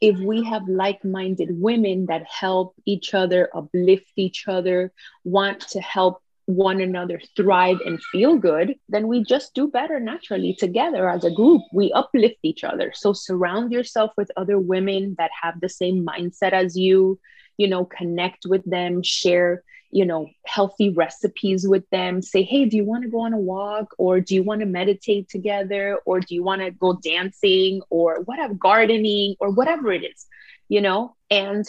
if 0.00 0.18
we 0.18 0.44
have 0.44 0.68
like-minded 0.68 1.48
women 1.52 2.06
that 2.06 2.24
help 2.24 2.74
each 2.84 3.14
other 3.14 3.48
uplift 3.54 4.10
each 4.16 4.46
other 4.46 4.92
want 5.24 5.60
to 5.60 5.80
help 5.80 6.22
one 6.46 6.80
another 6.80 7.20
thrive 7.36 7.80
and 7.84 8.00
feel 8.12 8.36
good 8.36 8.76
then 8.88 9.08
we 9.08 9.24
just 9.24 9.52
do 9.54 9.66
better 9.66 9.98
naturally 9.98 10.54
together 10.54 11.08
as 11.08 11.24
a 11.24 11.30
group 11.30 11.60
we 11.72 11.90
uplift 11.92 12.36
each 12.44 12.62
other 12.62 12.92
so 12.94 13.12
surround 13.12 13.72
yourself 13.72 14.12
with 14.16 14.30
other 14.36 14.58
women 14.58 15.16
that 15.18 15.30
have 15.42 15.60
the 15.60 15.68
same 15.68 16.06
mindset 16.06 16.52
as 16.52 16.76
you 16.76 17.18
you 17.56 17.66
know 17.66 17.84
connect 17.84 18.46
with 18.46 18.62
them 18.64 19.02
share 19.02 19.64
you 19.90 20.04
know 20.04 20.28
healthy 20.44 20.90
recipes 20.90 21.66
with 21.66 21.88
them. 21.90 22.22
Say 22.22 22.42
hey 22.42 22.64
do 22.64 22.76
you 22.76 22.84
want 22.84 23.04
to 23.04 23.10
go 23.10 23.20
on 23.20 23.32
a 23.32 23.38
walk 23.38 23.94
or 23.98 24.20
do 24.20 24.34
you 24.34 24.42
want 24.42 24.60
to 24.60 24.66
meditate 24.66 25.28
together 25.28 25.98
or 26.04 26.20
do 26.20 26.34
you 26.34 26.42
want 26.42 26.62
to 26.62 26.70
go 26.70 26.98
dancing 27.02 27.82
or 27.90 28.20
whatever 28.22 28.54
gardening 28.54 29.36
or 29.40 29.50
whatever 29.50 29.92
it 29.92 30.04
is 30.04 30.26
you 30.68 30.80
know? 30.80 31.14
And 31.30 31.64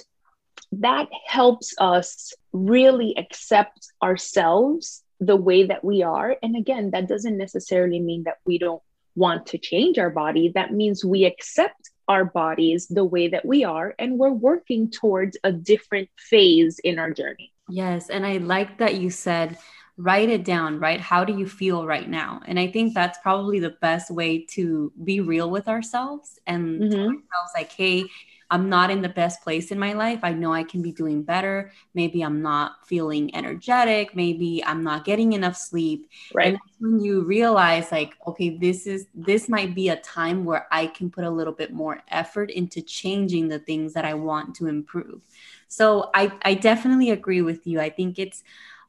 that 0.72 1.08
helps 1.26 1.74
us 1.80 2.34
really 2.52 3.16
accept 3.18 3.92
ourselves 4.02 5.04
the 5.20 5.36
way 5.36 5.66
that 5.66 5.84
we 5.84 6.04
are. 6.04 6.36
And 6.42 6.56
again 6.56 6.92
that 6.92 7.08
doesn't 7.08 7.38
necessarily 7.38 8.00
mean 8.00 8.24
that 8.24 8.38
we 8.46 8.58
don't 8.58 8.82
want 9.16 9.48
to 9.48 9.58
change 9.58 9.98
our 9.98 10.12
body. 10.12 10.52
That 10.54 10.74
means 10.74 11.04
we 11.04 11.26
accept 11.26 11.90
our 12.08 12.24
bodies 12.24 12.88
the 12.88 13.04
way 13.04 13.28
that 13.28 13.46
we 13.46 13.64
are 13.64 13.94
and 14.00 14.18
we're 14.18 14.32
working 14.32 14.90
towards 14.90 15.38
a 15.44 15.52
different 15.52 16.10
phase 16.18 16.80
in 16.80 17.00
our 17.00 17.12
journey 17.12 17.52
Yes. 17.70 18.10
And 18.10 18.26
I 18.26 18.38
like 18.38 18.78
that 18.78 18.96
you 18.96 19.10
said, 19.10 19.58
write 19.98 20.30
it 20.30 20.46
down, 20.46 20.80
right? 20.80 21.02
How 21.02 21.26
do 21.26 21.38
you 21.38 21.48
feel 21.48 21.86
right 21.86 22.08
now? 22.08 22.42
And 22.46 22.60
I 22.60 22.68
think 22.68 22.94
that's 22.94 23.18
probably 23.20 23.60
the 23.60 23.76
best 23.82 24.12
way 24.12 24.46
to 24.52 24.92
be 25.04 25.22
real 25.22 25.50
with 25.50 25.68
ourselves 25.68 26.40
and 26.46 26.80
mm-hmm. 26.82 26.92
tell 26.92 27.08
ourselves, 27.08 27.52
like, 27.56 27.72
hey, 27.72 28.06
I'm 28.50 28.70
not 28.70 28.90
in 28.90 29.02
the 29.02 29.10
best 29.10 29.42
place 29.42 29.72
in 29.72 29.80
my 29.80 29.94
life. 29.94 30.20
I 30.24 30.32
know 30.34 30.54
I 30.54 30.64
can 30.64 30.82
be 30.82 30.92
doing 30.92 31.24
better. 31.24 31.72
Maybe 31.94 32.22
I'm 32.22 32.42
not 32.42 32.88
feeling 32.88 33.34
energetic. 33.36 34.16
Maybe 34.16 34.64
I'm 34.66 34.84
not 34.84 35.06
getting 35.06 35.34
enough 35.34 35.58
sleep. 35.58 36.10
Right. 36.34 36.48
And 36.48 36.56
that's 36.56 36.80
when 36.80 37.00
you 37.00 37.24
realize, 37.24 37.92
like, 37.92 38.16
okay, 38.26 38.58
this 38.58 38.88
is 38.88 39.08
this 39.14 39.50
might 39.50 39.76
be 39.76 39.90
a 39.90 39.98
time 39.98 40.46
where 40.46 40.68
I 40.72 40.88
can 40.88 41.10
put 41.10 41.26
a 41.26 41.30
little 41.30 41.54
bit 41.54 41.74
more 41.74 42.02
effort 42.10 42.52
into 42.52 42.82
changing 42.82 43.48
the 43.50 43.60
things 43.60 43.94
that 43.94 44.06
I 44.06 44.14
want 44.14 44.56
to 44.56 44.68
improve. 44.68 45.22
So 45.68 46.10
I, 46.14 46.32
I 46.44 46.54
definitely 46.54 47.10
agree 47.10 47.42
with 47.42 47.68
you. 47.68 47.82
I 47.82 47.90
think 47.90 48.18
it's 48.20 48.44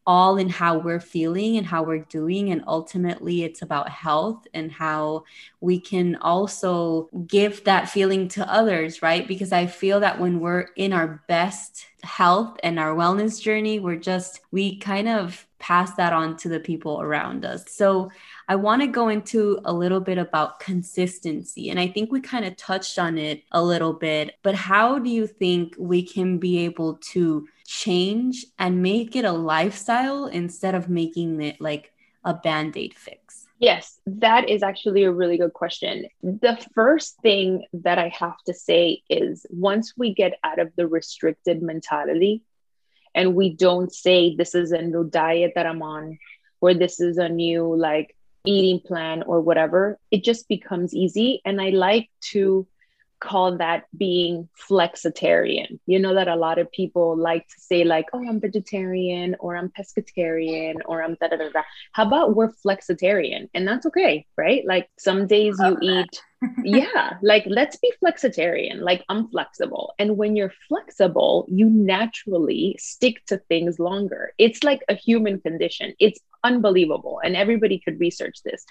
all 0.09 0.39
in 0.39 0.49
how 0.49 0.79
we're 0.79 0.99
feeling 0.99 1.59
and 1.59 1.67
how 1.67 1.83
we're 1.83 1.99
doing. 1.99 2.51
And 2.51 2.65
ultimately, 2.67 3.45
it's 3.45 3.61
about 3.61 3.91
health 3.91 4.47
and 4.55 4.73
how 4.73 5.25
we 5.61 5.79
can 5.79 6.17
also 6.17 7.11
give 7.27 7.63
that 7.65 7.91
feeling 7.91 8.27
to 8.29 8.51
others, 8.51 9.03
right? 9.03 9.29
Because 9.29 9.53
I 9.53 9.67
feel 9.67 10.01
that 10.01 10.19
when 10.19 10.41
we're 10.41 10.69
in 10.77 10.95
our 10.95 11.23
best 11.29 11.85
health 12.03 12.59
and 12.63 12.79
our 12.79 12.95
wellness 12.95 13.39
journey, 13.39 13.81
we're 13.81 13.97
just, 13.97 14.41
we 14.51 14.79
kind 14.79 15.09
of 15.09 15.47
pass 15.59 15.95
that 15.95 16.13
on 16.13 16.37
to 16.39 16.49
the 16.49 16.61
people 16.61 17.01
around 17.01 17.45
us. 17.45 17.65
So 17.69 18.11
I 18.49 18.57
want 18.57 18.83
to 18.83 18.89
go 18.89 19.09
into 19.09 19.61
a 19.65 19.73
little 19.73 20.01
bit 20.01 20.19
about 20.19 20.61
consistency. 20.61 21.71
And 21.71 21.79
I 21.79 21.89
think 21.89 22.13
we 22.13 22.21
kind 22.21 22.45
of 22.45 22.57
touched 22.57 22.99
on 22.99 23.19
it 23.19 23.45
a 23.53 23.63
little 23.63 23.93
bit, 23.93 24.37
but 24.43 24.55
how 24.55 24.99
do 24.99 25.11
you 25.11 25.27
think 25.27 25.75
we 25.79 26.03
can 26.03 26.39
be 26.39 26.65
able 26.65 26.95
to 27.13 27.47
change 27.67 28.47
and 28.59 28.83
make 28.83 29.17
it 29.17 29.25
a 29.25 29.33
lifestyle 29.33 30.27
instead 30.27 30.75
of 30.75 30.89
making 30.89 31.41
it 31.43 31.61
like 31.61 31.93
a 32.25 32.35
band 32.35 32.77
aid 32.77 32.95
fix? 32.95 33.47
Yes, 33.61 33.99
that 34.07 34.49
is 34.49 34.63
actually 34.63 35.03
a 35.03 35.11
really 35.11 35.37
good 35.37 35.53
question. 35.53 36.07
The 36.23 36.57
first 36.75 37.21
thing 37.23 37.67
that 37.73 37.99
I 37.99 38.09
have 38.11 38.37
to 38.47 38.55
say 38.55 39.03
is 39.11 39.47
once 39.51 39.95
we 39.97 40.15
get 40.15 40.39
out 40.45 40.61
of 40.61 40.71
the 40.77 40.87
restricted 40.87 41.61
mentality 41.61 42.43
and 43.15 43.35
we 43.35 43.55
don't 43.55 43.93
say, 43.93 44.35
this 44.37 44.55
is 44.55 44.73
a 44.73 44.83
new 44.83 45.05
diet 45.05 45.53
that 45.55 45.67
I'm 45.67 45.83
on, 45.83 46.19
or 46.61 46.75
this 46.75 47.01
is 47.01 47.19
a 47.19 47.29
new 47.29 47.75
like 47.77 48.15
eating 48.45 48.81
plan 48.81 49.23
or 49.25 49.41
whatever, 49.41 49.99
it 50.11 50.25
just 50.25 50.49
becomes 50.49 50.95
easy. 50.95 51.41
And 51.45 51.61
I 51.61 51.71
like 51.71 52.09
to 52.33 52.67
call 53.21 53.59
that 53.59 53.85
being 53.97 54.49
flexitarian. 54.69 55.79
You 55.87 55.99
know 55.99 56.15
that 56.15 56.29
a 56.29 56.37
lot 56.37 56.59
of 56.59 56.71
people 56.73 57.17
like 57.17 57.47
to 57.49 57.61
say, 57.61 57.85
like, 57.85 58.07
oh, 58.13 58.27
I'm 58.27 58.41
vegetarian 58.41 59.37
or 59.41 59.57
I'm 59.57 59.71
pescatarian 59.71 60.77
or 60.87 61.03
I'm 61.03 61.17
da 61.21 61.29
da 61.29 61.37
da 61.37 61.51
da. 61.51 61.63
How 61.93 62.07
about 62.07 62.35
we're 62.35 62.53
flexitarian? 62.53 63.49
And 63.55 63.67
that's 63.67 63.87
okay, 63.87 64.27
right? 64.37 64.65
Like 64.67 64.89
some 64.99 65.27
days 65.27 65.57
you 65.59 65.79
eat, 65.83 66.23
yeah, 66.63 67.15
like 67.23 67.45
let's 67.47 67.77
be 67.77 67.93
flexitarian. 68.05 68.81
Like 68.81 69.05
I'm 69.09 69.29
flexible. 69.29 69.95
And 69.99 70.17
when 70.17 70.37
you're 70.37 70.53
flexible, 70.69 71.47
you 71.49 71.69
naturally 71.69 72.77
stick 72.79 73.25
to 73.27 73.39
things 73.49 73.79
longer. 73.79 74.33
It's 74.39 74.63
like 74.63 74.83
a 74.89 74.95
human 74.95 75.41
condition. 75.41 75.95
It's 75.99 76.21
unbelievable. 76.45 77.21
And 77.25 77.37
everybody 77.37 77.79
could 77.79 77.99
research 77.99 78.43
this. 78.45 78.65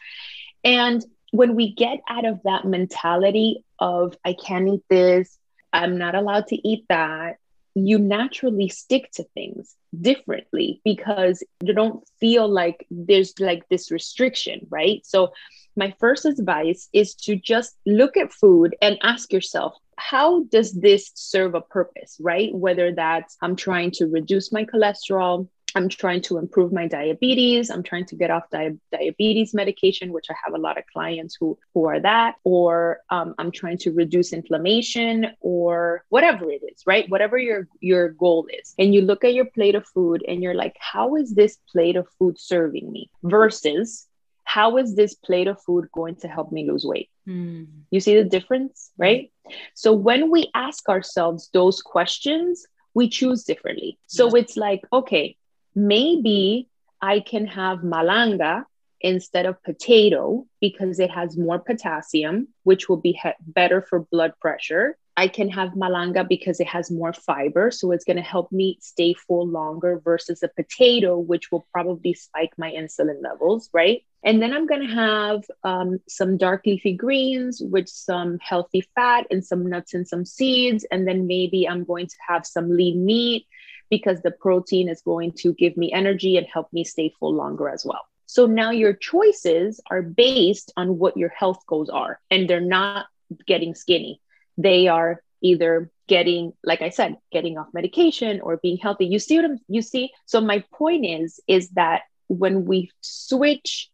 And 0.64 1.04
when 1.32 1.56
we 1.56 1.74
get 1.74 2.00
out 2.10 2.26
of 2.26 2.42
that 2.44 2.66
mentality 2.66 3.64
of 3.80 4.16
I 4.26 4.34
can't 4.34 4.68
eat 4.68 4.84
this, 4.90 5.38
I'm 5.74 5.98
not 5.98 6.16
allowed 6.16 6.48
to 6.48 6.68
eat 6.68 6.86
that, 6.90 7.38
you 7.76 8.00
naturally 8.00 8.70
stick 8.70 9.12
to 9.14 9.24
things 9.36 9.76
differently 10.00 10.82
because 10.84 11.44
you 11.62 11.74
don't 11.74 12.08
feel 12.20 12.48
like 12.48 12.86
there's 12.90 13.40
like 13.40 13.68
this 13.70 13.92
restriction, 13.92 14.66
right? 14.70 15.06
So 15.06 15.34
my 15.76 15.94
first 16.00 16.26
advice 16.26 16.90
is 16.92 17.14
to 17.16 17.36
just 17.36 17.76
look 17.86 18.18
at 18.18 18.34
food 18.34 18.76
and 18.82 18.98
ask 19.04 19.32
yourself, 19.32 19.76
how 19.96 20.44
does 20.46 20.74
this 20.74 21.12
serve 21.14 21.56
a 21.56 21.62
purpose, 21.62 22.18
right? 22.20 22.54
Whether 22.54 22.94
that's 22.94 23.38
I'm 23.42 23.56
trying 23.56 23.92
to 23.92 24.08
reduce 24.08 24.52
my 24.52 24.66
cholesterol, 24.66 25.48
I'm 25.78 25.90
trying 25.90 26.22
to 26.24 26.40
improve 26.40 26.74
my 26.74 26.88
diabetes. 26.88 27.70
I'm 27.70 27.84
trying 27.84 28.08
to 28.08 28.16
get 28.16 28.32
off 28.32 28.50
di- 28.50 28.80
diabetes 28.92 29.54
medication, 29.54 30.12
which 30.12 30.26
I 30.32 30.36
have 30.44 30.56
a 30.56 30.64
lot 30.68 30.80
of 30.80 30.86
clients 30.92 31.38
who 31.40 31.50
who 31.74 31.86
are 31.86 32.00
that, 32.00 32.36
or 32.44 33.02
um, 33.12 33.36
I'm 33.38 33.52
trying 33.52 33.78
to 33.86 33.92
reduce 33.92 34.34
inflammation, 34.34 35.28
or 35.40 36.04
whatever 36.10 36.50
it 36.50 36.64
is, 36.72 36.82
right? 36.88 37.08
Whatever 37.14 37.38
your 37.38 37.68
your 37.80 38.10
goal 38.10 38.48
is, 38.60 38.74
and 38.80 38.94
you 38.94 39.02
look 39.02 39.24
at 39.24 39.36
your 39.36 39.46
plate 39.46 39.76
of 39.76 39.86
food 39.96 40.26
and 40.28 40.42
you're 40.42 40.60
like, 40.64 40.76
how 40.80 41.16
is 41.16 41.36
this 41.36 41.54
plate 41.72 41.96
of 41.96 42.08
food 42.18 42.40
serving 42.40 42.92
me? 42.92 43.12
Versus 43.24 44.08
how 44.56 44.78
is 44.78 44.96
this 44.96 45.14
plate 45.14 45.48
of 45.48 45.62
food 45.62 45.86
going 45.94 46.16
to 46.16 46.28
help 46.28 46.52
me 46.52 46.70
lose 46.72 46.86
weight? 46.86 47.10
Mm. 47.28 47.68
You 47.92 48.00
see 48.00 48.16
the 48.16 48.24
difference, 48.24 48.92
right? 48.98 49.32
So 49.76 49.94
when 49.94 50.32
we 50.32 50.50
ask 50.56 50.90
ourselves 50.90 51.50
those 51.54 51.82
questions, 51.82 52.66
we 52.96 53.10
choose 53.10 53.44
differently. 53.44 54.00
So 54.08 54.26
yeah. 54.26 54.42
it's 54.42 54.58
like, 54.58 54.82
okay, 54.92 55.37
maybe 55.78 56.68
I 57.02 57.20
can 57.20 57.46
have 57.46 57.80
malanga 57.80 58.66
instead 59.00 59.46
of 59.46 59.62
potato 59.64 60.48
because 60.60 61.00
it 61.00 61.12
has 61.12 61.38
more 61.38 61.60
potassium, 61.60 62.48
which 62.64 62.90
will 62.90 62.98
be 62.98 63.12
he- 63.12 63.30
better 63.46 63.84
for 63.84 64.00
blood 64.00 64.34
pressure. 64.42 64.98
I 65.16 65.28
can 65.28 65.50
have 65.50 65.74
malanga 65.74 66.28
because 66.28 66.60
it 66.60 66.68
has 66.68 66.90
more 66.90 67.14
fiber. 67.14 67.70
So 67.70 67.92
it's 67.92 68.06
going 68.06 68.18
to 68.18 68.24
help 68.24 68.52
me 68.52 68.78
stay 68.82 69.14
full 69.14 69.48
longer 69.48 70.02
versus 70.04 70.42
a 70.42 70.48
potato, 70.48 71.18
which 71.18 71.52
will 71.52 71.68
probably 71.72 72.14
spike 72.16 72.54
my 72.58 72.72
insulin 72.72 73.22
levels, 73.22 73.70
right? 73.72 74.04
And 74.24 74.42
then 74.42 74.54
I'm 74.54 74.66
going 74.66 74.88
to 74.88 74.94
have 74.94 75.44
um, 75.64 76.00
some 76.08 76.38
dark 76.38 76.66
leafy 76.66 76.94
greens 76.94 77.62
with 77.64 77.88
some 77.88 78.40
healthy 78.42 78.84
fat 78.96 79.28
and 79.30 79.46
some 79.46 79.68
nuts 79.68 79.94
and 79.94 80.08
some 80.08 80.26
seeds. 80.26 80.86
And 80.92 81.08
then 81.08 81.28
maybe 81.28 81.68
I'm 81.68 81.84
going 81.84 82.08
to 82.08 82.16
have 82.28 82.46
some 82.46 82.70
lean 82.70 83.06
meat 83.06 83.46
because 83.90 84.22
the 84.22 84.32
protein 84.32 84.90
is 84.90 85.02
going 85.02 85.32
to 85.34 85.54
give 85.54 85.78
me 85.78 85.92
energy 85.92 86.38
and 86.38 86.48
help 86.48 86.72
me 86.74 86.84
stay 86.84 87.14
full 87.20 87.34
longer 87.34 87.70
as 87.70 87.86
well. 87.86 88.06
So 88.26 88.46
now 88.46 88.72
your 88.72 88.94
choices 88.94 89.80
are 89.90 90.02
based 90.02 90.74
on 90.76 90.98
what 90.98 91.16
your 91.16 91.30
health 91.30 91.66
goals 91.66 91.90
are, 91.90 92.20
and 92.30 92.50
they're 92.50 92.60
not 92.60 93.08
getting 93.46 93.74
skinny. 93.74 94.22
They 94.58 94.88
are 94.88 95.22
either 95.42 95.90
getting, 96.08 96.54
like 96.64 96.82
I 96.82 96.90
said, 96.90 97.18
getting 97.32 97.58
off 97.58 97.68
medication 97.74 98.42
or 98.42 98.58
being 98.58 98.78
healthy. 98.78 99.06
You 99.06 99.20
see 99.20 99.38
what 99.38 99.46
I'm, 99.46 99.60
you 99.68 99.82
see? 99.82 100.12
So 100.26 100.42
my 100.42 100.64
point 100.74 101.06
is, 101.06 101.40
is 101.48 101.70
that 101.72 102.04
when 102.28 102.66
we 102.66 102.92
switch 103.02 103.90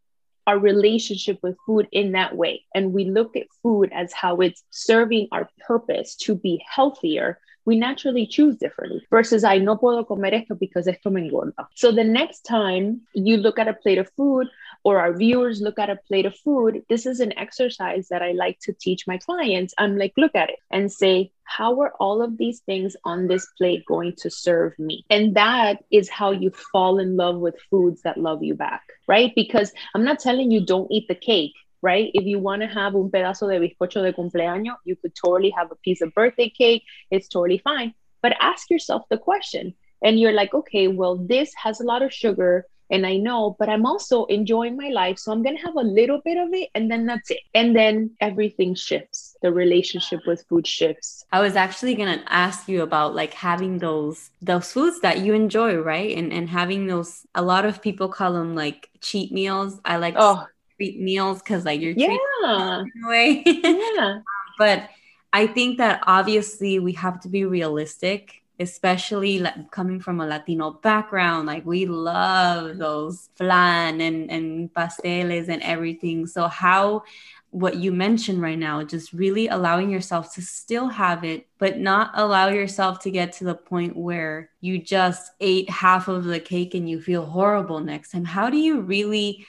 our 0.46 0.58
relationship 0.58 1.40
with 1.42 1.56
food 1.66 1.88
in 1.92 2.14
that 2.14 2.36
way 2.36 2.66
and 2.76 2.94
we 2.94 3.06
look 3.06 3.36
at 3.36 3.48
food 3.62 3.92
as 3.94 4.12
how 4.14 4.38
it's 4.38 4.64
serving 4.72 5.28
our 5.32 5.50
purpose 5.66 6.16
to 6.16 6.36
be 6.36 6.64
healthier 6.68 7.40
we 7.66 7.78
naturally 7.78 8.26
choose 8.26 8.56
differently 8.58 9.06
versus 9.10 9.44
I 9.44 9.58
no 9.58 9.78
puedo 9.78 10.08
comer 10.08 10.34
esto 10.34 10.56
because 10.56 10.88
esto 10.88 11.10
me 11.10 11.30
engorda. 11.30 11.68
So 11.76 11.92
the 11.92 12.04
next 12.04 12.42
time 12.42 13.02
you 13.14 13.38
look 13.38 13.60
at 13.60 13.68
a 13.68 13.74
plate 13.74 13.98
of 13.98 14.10
food 14.18 14.48
or 14.84 15.00
our 15.00 15.14
viewers 15.14 15.62
look 15.62 15.80
at 15.80 15.90
a 15.90 15.96
plate 16.08 16.26
of 16.26 16.36
food, 16.36 16.84
this 16.90 17.06
is 17.06 17.20
an 17.20 17.38
exercise 17.38 18.10
that 18.10 18.22
I 18.22 18.32
like 18.34 18.60
to 18.64 18.74
teach 18.74 19.08
my 19.08 19.18
clients. 19.18 19.74
I'm 19.78 19.98
like, 19.98 20.14
look 20.18 20.36
at 20.36 20.50
it 20.50 20.60
and 20.72 20.92
say, 20.92 21.32
how 21.46 21.82
are 21.82 21.94
all 22.00 22.22
of 22.22 22.38
these 22.38 22.60
things 22.62 22.96
on 23.04 23.28
this 23.28 23.48
plate 23.58 23.86
going 23.86 24.16
to 24.18 24.30
serve 24.30 24.78
me? 24.80 25.06
And 25.10 25.36
that 25.36 25.84
is 25.92 26.10
how 26.10 26.32
you 26.32 26.52
fall 26.52 27.00
in 27.00 27.16
love 27.16 27.38
with 27.38 27.56
foods 27.70 28.02
that 28.04 28.18
love 28.18 28.44
you 28.44 28.56
back, 28.56 28.84
right? 29.08 29.32
Because 29.36 29.72
I'm 29.94 30.04
not 30.04 30.20
telling 30.20 30.52
you 30.52 30.66
don't 30.66 30.92
eat 30.92 31.08
the 31.08 31.16
cake 31.16 31.54
right? 31.84 32.10
If 32.14 32.24
you 32.24 32.40
want 32.40 32.62
to 32.62 32.68
have 32.68 32.96
un 32.96 33.12
pedazo 33.12 33.48
de 33.48 33.60
bizcocho 33.60 34.02
de 34.02 34.14
cumpleaños, 34.14 34.78
you 34.86 34.96
could 34.96 35.14
totally 35.14 35.52
have 35.52 35.70
a 35.72 35.76
piece 35.76 36.02
of 36.02 36.14
birthday 36.16 36.50
cake. 36.50 36.84
It's 37.12 37.28
totally 37.28 37.60
fine. 37.60 37.94
But 38.24 38.38
ask 38.40 38.70
yourself 38.72 39.04
the 39.10 39.18
question. 39.18 39.76
And 40.02 40.20
you're 40.20 40.34
like, 40.34 40.54
okay, 40.54 40.88
well, 40.88 41.18
this 41.18 41.54
has 41.62 41.80
a 41.80 41.84
lot 41.84 42.02
of 42.02 42.12
sugar 42.12 42.66
and 42.90 43.06
I 43.08 43.18
know, 43.18 43.56
but 43.58 43.70
I'm 43.70 43.86
also 43.86 44.26
enjoying 44.26 44.78
my 44.78 44.90
life. 44.90 45.18
So 45.18 45.32
I'm 45.32 45.42
going 45.42 45.58
to 45.58 45.64
have 45.64 45.76
a 45.76 45.82
little 45.82 46.22
bit 46.24 46.38
of 46.38 46.54
it 46.54 46.70
and 46.76 46.92
then 46.92 47.06
that's 47.06 47.32
it. 47.32 47.40
And 47.54 47.76
then 47.76 48.12
everything 48.22 48.76
shifts. 48.76 49.36
The 49.42 49.52
relationship 49.52 50.20
with 50.28 50.46
food 50.48 50.68
shifts. 50.68 51.26
I 51.32 51.40
was 51.42 51.56
actually 51.56 51.96
going 51.96 52.20
to 52.20 52.32
ask 52.32 52.68
you 52.68 52.82
about 52.82 53.16
like 53.16 53.34
having 53.34 53.80
those 53.80 54.30
those 54.42 54.72
foods 54.72 55.02
that 55.02 55.20
you 55.20 55.34
enjoy, 55.34 55.78
right? 55.78 56.16
And 56.16 56.32
and 56.32 56.50
having 56.50 56.88
those 56.88 57.26
a 57.34 57.42
lot 57.42 57.66
of 57.66 57.82
people 57.82 58.10
call 58.10 58.34
them 58.34 58.54
like 58.54 58.90
cheat 59.02 59.32
meals. 59.32 59.80
I 59.86 59.98
like 59.98 60.16
oh 60.18 60.46
treat 60.84 61.00
meals 61.00 61.42
because 61.42 61.66
like 61.66 61.82
you're 61.82 61.94
yeah 61.96 62.84
way. 63.08 63.44
yeah. 63.46 64.20
but 64.58 64.90
I 65.32 65.48
think 65.48 65.78
that 65.78 66.04
obviously 66.06 66.80
we 66.80 66.94
have 66.94 67.20
to 67.22 67.30
be 67.30 67.46
realistic, 67.46 68.44
especially 68.60 69.40
like 69.40 69.72
coming 69.72 70.00
from 70.00 70.22
a 70.22 70.28
Latino 70.28 70.72
background. 70.72 71.48
Like 71.48 71.66
we 71.66 71.86
love 71.86 72.78
those 72.78 73.30
flan 73.36 74.02
and 74.02 74.30
and 74.30 74.74
pasteles 74.74 75.50
and 75.50 75.62
everything. 75.64 76.28
So 76.28 76.48
how 76.48 77.04
what 77.50 77.76
you 77.76 77.92
mentioned 77.92 78.42
right 78.42 78.58
now, 78.58 78.84
just 78.84 79.14
really 79.14 79.48
allowing 79.48 79.92
yourself 79.92 80.34
to 80.34 80.42
still 80.42 80.88
have 80.88 81.24
it, 81.24 81.48
but 81.60 81.78
not 81.78 82.10
allow 82.16 82.48
yourself 82.48 83.00
to 83.02 83.12
get 83.12 83.32
to 83.32 83.44
the 83.44 83.54
point 83.54 83.96
where 83.96 84.50
you 84.60 84.80
just 84.80 85.32
ate 85.40 85.70
half 85.70 86.08
of 86.08 86.24
the 86.24 86.40
cake 86.40 86.74
and 86.74 86.90
you 86.90 87.00
feel 87.00 87.24
horrible 87.24 87.80
next 87.80 88.10
time. 88.10 88.26
How 88.26 88.50
do 88.50 88.58
you 88.58 88.82
really 88.82 89.46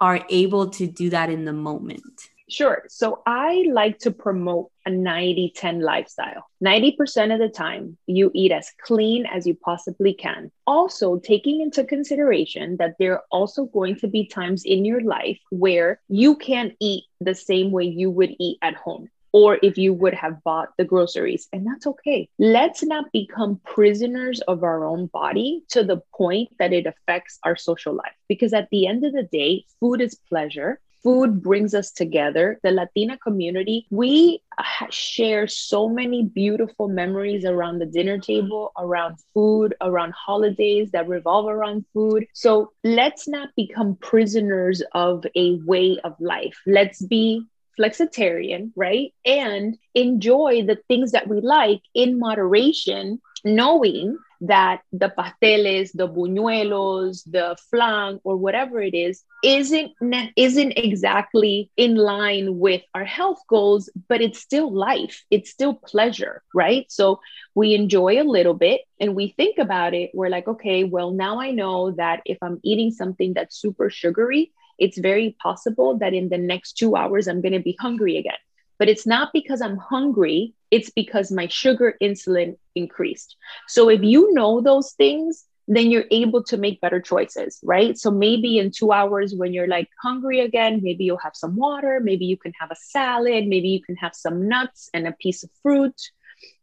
are 0.00 0.24
able 0.28 0.70
to 0.70 0.86
do 0.86 1.10
that 1.10 1.30
in 1.30 1.44
the 1.44 1.52
moment? 1.52 2.04
Sure. 2.50 2.82
So 2.88 3.22
I 3.26 3.64
like 3.70 3.98
to 4.00 4.10
promote 4.10 4.72
a 4.84 4.90
90 4.90 5.52
10 5.54 5.80
lifestyle. 5.80 6.46
90% 6.64 7.32
of 7.32 7.38
the 7.38 7.48
time, 7.48 7.96
you 8.06 8.30
eat 8.34 8.50
as 8.50 8.72
clean 8.82 9.24
as 9.26 9.46
you 9.46 9.54
possibly 9.54 10.12
can. 10.14 10.50
Also, 10.66 11.18
taking 11.20 11.60
into 11.60 11.84
consideration 11.84 12.76
that 12.78 12.96
there 12.98 13.12
are 13.12 13.24
also 13.30 13.66
going 13.66 13.96
to 13.96 14.08
be 14.08 14.26
times 14.26 14.64
in 14.64 14.84
your 14.84 15.00
life 15.00 15.38
where 15.50 16.00
you 16.08 16.34
can't 16.36 16.74
eat 16.80 17.04
the 17.20 17.34
same 17.34 17.70
way 17.70 17.84
you 17.84 18.10
would 18.10 18.34
eat 18.40 18.58
at 18.62 18.74
home 18.74 19.08
or 19.32 19.58
if 19.62 19.78
you 19.78 19.92
would 19.92 20.14
have 20.14 20.42
bought 20.44 20.70
the 20.76 20.84
groceries. 20.84 21.48
And 21.52 21.66
that's 21.66 21.86
okay. 21.86 22.28
Let's 22.38 22.82
not 22.82 23.12
become 23.12 23.60
prisoners 23.64 24.40
of 24.42 24.62
our 24.62 24.84
own 24.84 25.06
body 25.06 25.62
to 25.70 25.84
the 25.84 26.02
point 26.14 26.50
that 26.58 26.72
it 26.72 26.86
affects 26.86 27.38
our 27.44 27.56
social 27.56 27.94
life. 27.94 28.14
Because 28.28 28.52
at 28.52 28.68
the 28.70 28.86
end 28.86 29.04
of 29.04 29.12
the 29.12 29.22
day, 29.22 29.64
food 29.78 30.00
is 30.00 30.18
pleasure. 30.28 30.80
Food 31.02 31.42
brings 31.42 31.74
us 31.74 31.92
together. 31.92 32.60
The 32.62 32.72
Latina 32.72 33.16
community, 33.16 33.86
we 33.90 34.42
share 34.90 35.46
so 35.46 35.88
many 35.88 36.24
beautiful 36.24 36.88
memories 36.88 37.46
around 37.46 37.78
the 37.78 37.86
dinner 37.86 38.18
table, 38.18 38.72
around 38.76 39.16
food, 39.32 39.74
around 39.80 40.12
holidays 40.12 40.90
that 40.92 41.08
revolve 41.08 41.46
around 41.46 41.86
food. 41.94 42.26
So 42.34 42.72
let's 42.84 43.26
not 43.26 43.48
become 43.56 43.96
prisoners 43.96 44.82
of 44.92 45.24
a 45.34 45.58
way 45.64 45.98
of 46.04 46.16
life. 46.20 46.60
Let's 46.66 47.02
be 47.02 47.46
flexitarian, 47.80 48.72
right? 48.76 49.12
And 49.24 49.78
enjoy 49.94 50.64
the 50.66 50.78
things 50.88 51.12
that 51.12 51.28
we 51.28 51.40
like 51.40 51.80
in 51.94 52.18
moderation, 52.18 53.20
knowing 53.44 54.18
that 54.42 54.80
the 54.92 55.12
pasteles, 55.16 55.92
the 55.92 56.08
buñuelos, 56.08 57.22
the 57.30 57.56
flan, 57.70 58.20
or 58.24 58.36
whatever 58.36 58.80
it 58.80 58.94
is, 58.94 59.22
isn't 59.44 59.92
isn't 60.36 60.72
exactly 60.76 61.70
in 61.76 61.94
line 61.94 62.58
with 62.58 62.82
our 62.94 63.04
health 63.04 63.40
goals, 63.48 63.90
but 64.08 64.22
it's 64.22 64.40
still 64.40 64.72
life. 64.72 65.24
It's 65.30 65.50
still 65.50 65.74
pleasure, 65.74 66.42
right? 66.54 66.86
So 66.90 67.20
we 67.54 67.74
enjoy 67.74 68.20
a 68.20 68.24
little 68.24 68.54
bit 68.54 68.82
and 68.98 69.14
we 69.14 69.28
think 69.28 69.58
about 69.58 69.94
it. 69.94 70.10
We're 70.14 70.30
like, 70.30 70.48
okay, 70.48 70.84
well, 70.84 71.10
now 71.10 71.40
I 71.40 71.50
know 71.50 71.90
that 71.92 72.22
if 72.24 72.38
I'm 72.42 72.60
eating 72.62 72.92
something 72.92 73.34
that's 73.34 73.60
super 73.60 73.90
sugary, 73.90 74.52
it's 74.80 74.98
very 74.98 75.36
possible 75.42 75.98
that 75.98 76.14
in 76.14 76.28
the 76.30 76.38
next 76.38 76.72
two 76.80 76.96
hours, 76.96 77.28
I'm 77.28 77.42
going 77.42 77.52
to 77.52 77.60
be 77.60 77.76
hungry 77.80 78.16
again. 78.16 78.40
but 78.78 78.88
it's 78.88 79.06
not 79.06 79.28
because 79.34 79.60
I'm 79.60 79.76
hungry. 79.76 80.54
It's 80.70 80.90
because 80.90 81.30
my 81.30 81.46
sugar 81.48 81.96
insulin 82.00 82.56
increased. 82.74 83.36
So 83.68 83.90
if 83.90 84.02
you 84.02 84.32
know 84.32 84.62
those 84.62 84.92
things, 84.92 85.44
then 85.68 85.90
you're 85.90 86.06
able 86.10 86.42
to 86.44 86.56
make 86.56 86.80
better 86.80 87.00
choices, 87.00 87.60
right? 87.62 87.96
So 87.98 88.10
maybe 88.10 88.58
in 88.58 88.70
two 88.70 88.90
hours 88.90 89.34
when 89.34 89.52
you're 89.52 89.68
like 89.68 89.88
hungry 90.02 90.40
again, 90.40 90.80
maybe 90.82 91.04
you'll 91.04 91.18
have 91.18 91.36
some 91.36 91.56
water, 91.56 92.00
maybe 92.02 92.24
you 92.24 92.38
can 92.38 92.52
have 92.58 92.70
a 92.70 92.76
salad, 92.76 93.46
maybe 93.46 93.68
you 93.68 93.82
can 93.82 93.96
have 93.96 94.14
some 94.14 94.48
nuts 94.48 94.88
and 94.94 95.06
a 95.06 95.12
piece 95.12 95.44
of 95.44 95.50
fruit, 95.62 96.00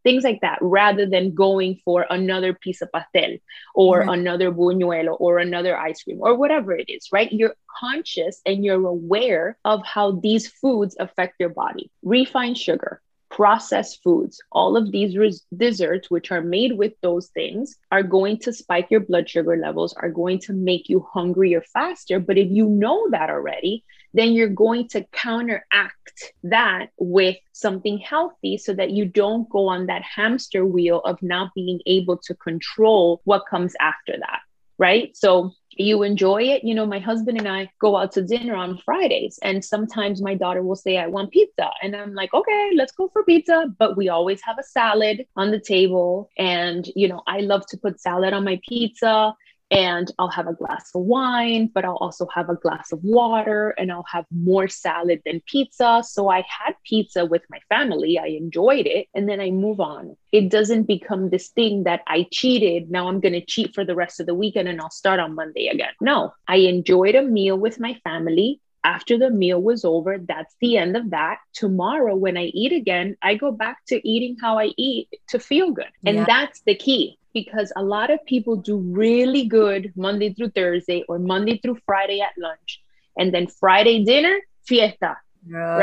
things 0.02 0.24
like 0.24 0.40
that, 0.40 0.58
rather 0.60 1.06
than 1.06 1.34
going 1.34 1.80
for 1.84 2.06
another 2.10 2.54
piece 2.54 2.80
of 2.82 2.90
pastel 2.92 3.36
or 3.74 4.00
mm-hmm. 4.00 4.10
another 4.10 4.50
buñuelo 4.50 5.16
or 5.20 5.38
another 5.38 5.76
ice 5.76 6.02
cream 6.02 6.18
or 6.20 6.34
whatever 6.34 6.72
it 6.72 6.88
is, 6.88 7.08
right? 7.12 7.32
You're 7.32 7.56
conscious 7.78 8.40
and 8.46 8.64
you're 8.64 8.86
aware 8.86 9.58
of 9.64 9.84
how 9.84 10.12
these 10.12 10.48
foods 10.48 10.96
affect 10.98 11.34
your 11.38 11.50
body. 11.50 11.90
Refined 12.02 12.58
sugar, 12.58 13.00
processed 13.30 14.02
foods, 14.02 14.40
all 14.50 14.76
of 14.76 14.90
these 14.90 15.16
res- 15.16 15.44
desserts, 15.56 16.10
which 16.10 16.32
are 16.32 16.40
made 16.40 16.76
with 16.76 16.94
those 17.02 17.28
things, 17.28 17.76
are 17.92 18.02
going 18.02 18.38
to 18.38 18.52
spike 18.52 18.88
your 18.90 19.00
blood 19.00 19.28
sugar 19.28 19.56
levels, 19.56 19.92
are 19.94 20.10
going 20.10 20.38
to 20.40 20.52
make 20.52 20.88
you 20.88 21.06
hungrier 21.12 21.60
faster. 21.60 22.18
But 22.18 22.38
if 22.38 22.48
you 22.50 22.66
know 22.66 23.10
that 23.10 23.30
already, 23.30 23.84
then 24.14 24.32
you're 24.32 24.48
going 24.48 24.88
to 24.88 25.04
counteract 25.12 26.32
that 26.42 26.88
with 26.98 27.36
something 27.52 27.98
healthy 27.98 28.56
so 28.56 28.72
that 28.74 28.90
you 28.90 29.04
don't 29.04 29.48
go 29.48 29.68
on 29.68 29.86
that 29.86 30.02
hamster 30.02 30.64
wheel 30.64 31.00
of 31.00 31.22
not 31.22 31.52
being 31.54 31.80
able 31.86 32.16
to 32.16 32.34
control 32.34 33.20
what 33.24 33.44
comes 33.48 33.74
after 33.80 34.16
that. 34.18 34.40
Right. 34.78 35.16
So 35.16 35.52
you 35.72 36.04
enjoy 36.04 36.42
it. 36.42 36.62
You 36.62 36.74
know, 36.74 36.86
my 36.86 37.00
husband 37.00 37.38
and 37.38 37.48
I 37.48 37.68
go 37.80 37.96
out 37.96 38.12
to 38.12 38.22
dinner 38.22 38.54
on 38.54 38.78
Fridays, 38.84 39.38
and 39.42 39.64
sometimes 39.64 40.22
my 40.22 40.34
daughter 40.34 40.62
will 40.62 40.76
say, 40.76 40.98
I 40.98 41.08
want 41.08 41.32
pizza. 41.32 41.70
And 41.82 41.96
I'm 41.96 42.14
like, 42.14 42.32
okay, 42.32 42.70
let's 42.76 42.92
go 42.92 43.08
for 43.08 43.24
pizza. 43.24 43.66
But 43.78 43.96
we 43.96 44.08
always 44.08 44.40
have 44.42 44.56
a 44.58 44.62
salad 44.62 45.26
on 45.36 45.50
the 45.50 45.60
table. 45.60 46.30
And, 46.38 46.88
you 46.94 47.08
know, 47.08 47.22
I 47.26 47.40
love 47.40 47.66
to 47.66 47.76
put 47.76 48.00
salad 48.00 48.32
on 48.32 48.44
my 48.44 48.60
pizza 48.68 49.34
and 49.70 50.10
I'll 50.18 50.30
have 50.30 50.46
a 50.46 50.54
glass 50.54 50.90
of 50.94 51.02
wine, 51.02 51.70
but 51.72 51.84
I'll 51.84 51.96
also 51.96 52.26
have 52.34 52.48
a 52.48 52.54
glass 52.54 52.92
of 52.92 53.00
water 53.02 53.70
and 53.70 53.92
I'll 53.92 54.06
have 54.10 54.24
more 54.30 54.68
salad 54.68 55.20
than 55.26 55.42
pizza. 55.46 56.02
So 56.06 56.30
I 56.30 56.38
had 56.38 56.74
pizza 56.84 57.26
with 57.26 57.42
my 57.50 57.60
family. 57.68 58.18
I 58.18 58.28
enjoyed 58.28 58.86
it. 58.86 59.08
And 59.14 59.28
then 59.28 59.40
I 59.40 59.50
move 59.50 59.80
on. 59.80 60.16
It 60.32 60.50
doesn't 60.50 60.84
become 60.84 61.28
this 61.28 61.48
thing 61.48 61.84
that 61.84 62.00
I 62.06 62.26
cheated. 62.30 62.90
Now 62.90 63.08
I'm 63.08 63.20
going 63.20 63.34
to 63.34 63.44
cheat 63.44 63.74
for 63.74 63.84
the 63.84 63.94
rest 63.94 64.20
of 64.20 64.26
the 64.26 64.34
weekend 64.34 64.68
and 64.68 64.80
I'll 64.80 64.90
start 64.90 65.20
on 65.20 65.34
Monday 65.34 65.68
again. 65.68 65.92
No, 66.00 66.32
I 66.46 66.56
enjoyed 66.56 67.14
a 67.14 67.22
meal 67.22 67.56
with 67.58 67.78
my 67.78 67.94
family. 68.04 68.60
After 68.88 69.18
the 69.18 69.28
meal 69.28 69.60
was 69.60 69.84
over, 69.84 70.16
that's 70.16 70.54
the 70.62 70.78
end 70.78 70.96
of 70.96 71.10
that. 71.10 71.40
Tomorrow, 71.52 72.16
when 72.16 72.38
I 72.38 72.44
eat 72.44 72.72
again, 72.72 73.18
I 73.20 73.34
go 73.34 73.52
back 73.52 73.84
to 73.88 73.96
eating 74.08 74.38
how 74.40 74.58
I 74.58 74.70
eat 74.78 75.08
to 75.28 75.38
feel 75.38 75.72
good. 75.72 75.92
And 76.06 76.16
yeah. 76.16 76.24
that's 76.26 76.62
the 76.62 76.74
key 76.74 77.18
because 77.34 77.70
a 77.76 77.82
lot 77.82 78.10
of 78.10 78.24
people 78.24 78.56
do 78.56 78.78
really 78.78 79.44
good 79.44 79.92
Monday 79.94 80.32
through 80.32 80.52
Thursday 80.60 81.04
or 81.06 81.18
Monday 81.18 81.58
through 81.58 81.78
Friday 81.84 82.22
at 82.22 82.32
lunch. 82.38 82.82
And 83.18 83.34
then 83.34 83.46
Friday 83.46 84.04
dinner, 84.04 84.40
fiesta. 84.66 85.18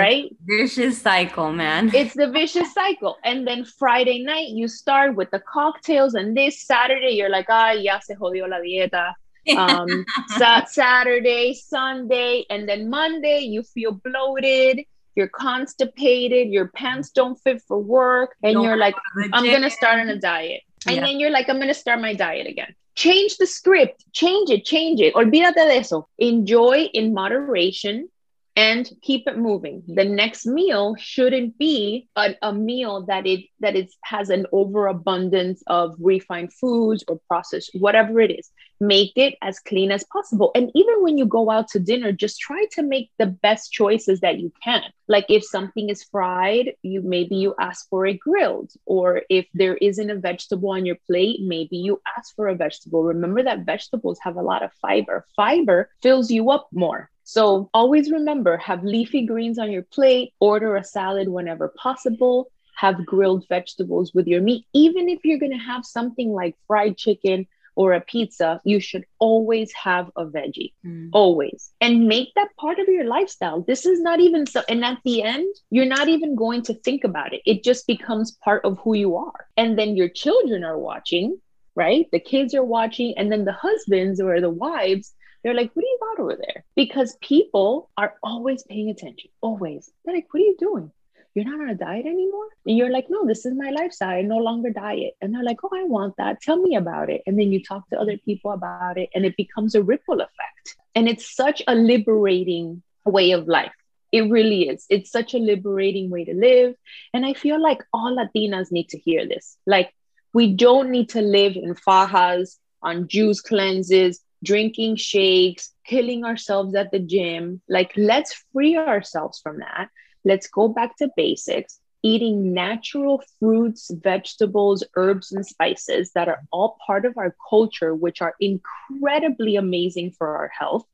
right? 0.04 0.36
Vicious 0.44 1.00
cycle, 1.00 1.52
man. 1.52 1.94
It's 1.94 2.16
the 2.16 2.32
vicious 2.32 2.74
cycle. 2.74 3.18
And 3.24 3.46
then 3.46 3.66
Friday 3.66 4.24
night, 4.24 4.50
you 4.50 4.68
start 4.68 5.16
with 5.16 5.30
the 5.30 5.42
cocktails. 5.42 6.16
And 6.16 6.36
this 6.36 6.66
Saturday, 6.66 7.12
you're 7.12 7.30
like, 7.30 7.50
ah, 7.50 7.72
ya 7.72 8.00
se 8.00 8.16
jodió 8.16 8.50
la 8.50 8.58
dieta. 8.58 9.14
Um, 9.58 10.06
Saturday, 10.68 11.54
Sunday, 11.54 12.46
and 12.50 12.68
then 12.68 12.90
Monday, 12.90 13.40
you 13.40 13.64
feel 13.64 13.92
bloated 13.92 14.86
you're 15.18 15.30
constipated, 15.30 16.50
your 16.50 16.68
pants 16.68 17.12
don't 17.12 17.38
fit 17.42 17.62
for 17.70 17.80
work, 17.80 18.36
and 18.44 18.56
don't 18.56 18.64
you're 18.66 18.76
like, 18.76 18.96
I'm 19.32 19.46
gonna 19.46 19.70
start 19.70 20.02
on 20.02 20.10
a 20.10 20.20
diet. 20.20 20.62
And 20.86 20.98
yeah. 20.98 21.06
then 21.06 21.20
you're 21.20 21.32
like, 21.32 21.50
I'm 21.50 21.58
going 21.58 21.68
to 21.68 21.74
start 21.74 22.00
my 22.00 22.14
diet 22.14 22.48
again. 22.48 22.76
Change 22.96 23.38
the 23.38 23.48
script, 23.48 24.06
change 24.14 24.50
it, 24.50 24.66
change 24.66 25.02
it. 25.02 25.14
Olvídate 25.16 25.56
de 25.56 25.78
eso. 25.78 26.08
Enjoy 26.18 26.88
in 26.94 27.14
moderation 27.14 28.10
and 28.56 28.90
keep 29.02 29.28
it 29.28 29.38
moving. 29.38 29.84
The 29.88 30.06
next 30.06 30.46
meal 30.46 30.96
shouldn't 30.98 31.58
be 31.58 32.08
a, 32.16 32.36
a 32.42 32.54
meal 32.54 33.06
that 33.08 33.28
it 33.28 33.42
that 33.60 33.76
it 33.76 33.92
has 34.04 34.30
an 34.30 34.46
overabundance 34.52 35.62
of 35.68 35.96
refined 36.00 36.54
foods 36.54 37.04
or 37.08 37.20
processed 37.28 37.72
whatever 37.74 38.22
it 38.22 38.32
is. 38.32 38.50
Make 38.80 39.14
it 39.16 39.36
as 39.42 39.60
clean 39.60 39.92
as 39.92 40.04
possible. 40.06 40.52
And 40.54 40.70
even 40.74 41.02
when 41.02 41.18
you 41.18 41.26
go 41.26 41.50
out 41.50 41.70
to 41.70 41.80
dinner, 41.80 42.12
just 42.12 42.40
try 42.40 42.66
to 42.74 42.84
make 42.84 43.10
the 43.18 43.26
best 43.26 43.72
choices 43.72 44.20
that 44.20 44.40
you 44.40 44.52
can. 44.64 44.84
Like 45.08 45.26
if 45.30 45.44
something 45.44 45.90
is 45.90 46.04
fried, 46.04 46.74
you 46.82 47.02
maybe 47.02 47.36
you 47.36 47.56
ask 47.60 47.88
for 47.90 48.06
it 48.06 48.20
grilled, 48.20 48.72
or 48.86 49.22
if 49.30 49.48
there 49.54 49.76
isn't 49.76 50.10
a 50.10 50.16
vegetable 50.16 50.72
on 50.72 50.86
your 50.86 50.98
plate, 51.08 51.42
maybe 51.42 51.78
you 51.78 52.02
ask 52.18 52.36
for 52.36 52.48
a 52.48 52.56
vegetable. 52.56 53.04
Remember 53.04 53.44
that 53.44 53.66
vegetables 53.66 54.20
have 54.22 54.38
a 54.38 54.42
lot 54.42 54.64
of 54.64 54.72
fiber. 54.82 55.26
Fiber 55.36 55.90
fills 56.02 56.32
you 56.32 56.52
up 56.52 56.68
more. 56.72 57.10
So 57.26 57.72
always 57.74 58.12
remember 58.12 58.56
have 58.58 58.84
leafy 58.84 59.26
greens 59.26 59.58
on 59.58 59.72
your 59.72 59.82
plate, 59.82 60.34
order 60.40 60.76
a 60.76 60.84
salad 60.84 61.28
whenever 61.28 61.74
possible, 61.76 62.52
have 62.76 63.04
grilled 63.06 63.48
vegetables 63.50 64.14
with 64.14 64.28
your 64.28 64.42
meat. 64.42 64.66
Even 64.74 65.10
if 65.10 65.26
you're 65.26 65.40
going 65.40 65.52
to 65.52 65.58
have 65.58 65.86
something 65.86 66.32
like 66.32 66.56
fried 66.68 66.98
chicken 66.98 67.48
or 67.76 67.94
a 67.94 68.00
pizza, 68.00 68.62
you 68.64 68.80
should 68.80 69.06
always 69.20 69.74
have 69.74 70.12
a 70.16 70.26
veggie, 70.26 70.74
mm. 70.86 71.10
always. 71.14 71.72
And 71.82 72.08
make 72.08 72.30
that 72.36 72.56
part 72.58 72.78
of 72.80 72.88
your 72.88 73.06
lifestyle. 73.06 73.62
This 73.62 73.88
is 73.88 74.00
not 74.00 74.20
even 74.20 74.46
so, 74.46 74.62
and 74.70 74.86
at 74.86 75.00
the 75.04 75.24
end, 75.24 75.54
you're 75.72 75.86
not 75.86 76.08
even 76.08 76.36
going 76.36 76.62
to 76.64 76.76
think 76.76 77.04
about 77.04 77.34
it. 77.34 77.42
It 77.46 77.64
just 77.64 77.88
becomes 77.88 78.38
part 78.44 78.64
of 78.66 78.78
who 78.80 78.94
you 78.94 79.18
are. 79.18 79.48
And 79.58 79.80
then 79.80 79.98
your 79.98 80.10
children 80.10 80.64
are 80.64 80.78
watching, 80.78 81.42
right? 81.74 82.08
The 82.12 82.20
kids 82.20 82.54
are 82.54 82.64
watching, 82.64 83.18
and 83.18 83.32
then 83.32 83.46
the 83.46 83.52
husbands 83.52 84.22
or 84.22 84.40
the 84.40 84.50
wives 84.50 85.14
they're 85.46 85.54
like, 85.54 85.70
what 85.76 85.84
do 85.84 85.88
you 85.88 86.00
got 86.02 86.24
over 86.24 86.36
there? 86.36 86.66
Because 86.76 87.16
people 87.22 87.92
are 87.96 88.16
always 88.24 88.64
paying 88.64 88.90
attention, 88.90 89.30
always. 89.42 89.92
They're 90.04 90.16
like, 90.16 90.26
what 90.32 90.42
are 90.42 90.44
you 90.44 90.56
doing? 90.58 90.92
You're 91.36 91.46
not 91.46 91.62
on 91.62 91.70
a 91.70 91.76
diet 91.76 92.08
anymore? 92.08 92.48
And 92.66 92.76
you're 92.76 92.90
like, 92.90 93.12
no, 93.12 93.28
this 93.28 93.46
is 93.46 93.54
my 93.54 93.70
lifestyle. 93.70 94.10
I 94.10 94.24
no 94.24 94.38
longer 94.38 94.72
diet. 94.72 95.14
And 95.22 95.36
they're 95.36 95.44
like, 95.44 95.60
oh, 95.64 95.70
I 95.72 95.84
want 95.84 96.16
that. 96.18 96.42
Tell 96.42 96.58
me 96.58 96.76
about 96.76 97.12
it. 97.12 97.22
And 97.28 97.38
then 97.38 97.52
you 97.52 97.62
talk 97.62 97.88
to 97.90 98.00
other 98.00 98.18
people 98.18 98.54
about 98.54 98.98
it, 98.98 99.10
and 99.14 99.24
it 99.24 99.38
becomes 99.38 99.76
a 99.76 99.84
ripple 99.84 100.16
effect. 100.16 100.78
And 100.96 101.08
it's 101.08 101.36
such 101.36 101.62
a 101.68 101.76
liberating 101.76 102.82
way 103.06 103.30
of 103.30 103.48
life. 103.48 103.74
It 104.12 104.32
really 104.32 104.70
is. 104.70 104.88
It's 104.90 105.12
such 105.12 105.36
a 105.36 105.38
liberating 105.38 106.10
way 106.10 106.26
to 106.26 106.34
live. 106.34 106.74
And 107.14 107.24
I 107.24 107.34
feel 107.34 107.62
like 107.62 107.84
all 107.94 108.18
Latinas 108.18 108.72
need 108.72 108.90
to 108.90 108.98
hear 108.98 109.28
this. 109.28 109.58
Like, 109.68 109.94
we 110.34 110.54
don't 110.54 110.90
need 110.90 111.10
to 111.10 111.22
live 111.22 111.56
in 111.56 111.76
fajas, 111.76 112.58
on 112.82 113.08
juice 113.08 113.42
cleanses, 113.42 114.22
drinking 114.44 114.96
shakes, 114.98 115.74
killing 115.86 116.24
ourselves 116.24 116.76
at 116.76 116.92
the 116.92 117.00
gym. 117.00 117.62
Like, 117.70 117.92
let's 117.96 118.34
free 118.54 118.76
ourselves 118.78 119.34
from 119.34 119.52
that. 119.52 119.82
Let's 120.18 120.42
go 120.42 120.62
back 120.62 120.92
to 120.92 121.04
basics, 121.16 121.80
eating 122.02 122.54
natural 122.54 123.22
fruits, 123.40 123.90
vegetables, 123.94 124.84
herbs, 124.96 125.32
and 125.32 125.46
spices 125.46 126.12
that 126.14 126.28
are 126.28 126.42
all 126.52 126.78
part 126.86 127.06
of 127.06 127.18
our 127.18 127.36
culture, 127.50 127.94
which 127.96 128.22
are 128.22 128.36
incredibly 128.40 129.56
amazing 129.56 130.12
for 130.18 130.36
our 130.38 130.52
health. 130.58 130.86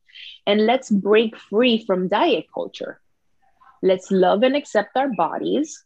And 0.46 0.66
let's 0.66 0.90
break 0.90 1.38
free 1.38 1.84
from 1.86 2.08
diet 2.08 2.46
culture. 2.54 3.00
Let's 3.82 4.12
love 4.12 4.44
and 4.44 4.56
accept 4.56 4.96
our 4.96 5.10
bodies 5.10 5.84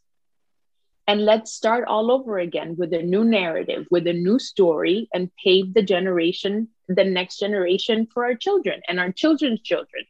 and 1.06 1.24
let's 1.24 1.52
start 1.52 1.86
all 1.86 2.10
over 2.10 2.38
again 2.38 2.76
with 2.76 2.92
a 2.92 3.02
new 3.02 3.24
narrative 3.24 3.86
with 3.90 4.06
a 4.06 4.12
new 4.12 4.38
story 4.38 5.08
and 5.14 5.30
pave 5.42 5.74
the 5.74 5.82
generation 5.82 6.68
the 6.88 7.04
next 7.04 7.38
generation 7.38 8.06
for 8.12 8.24
our 8.24 8.34
children 8.34 8.80
and 8.88 9.00
our 9.00 9.10
children's 9.10 9.60
children. 9.60 10.04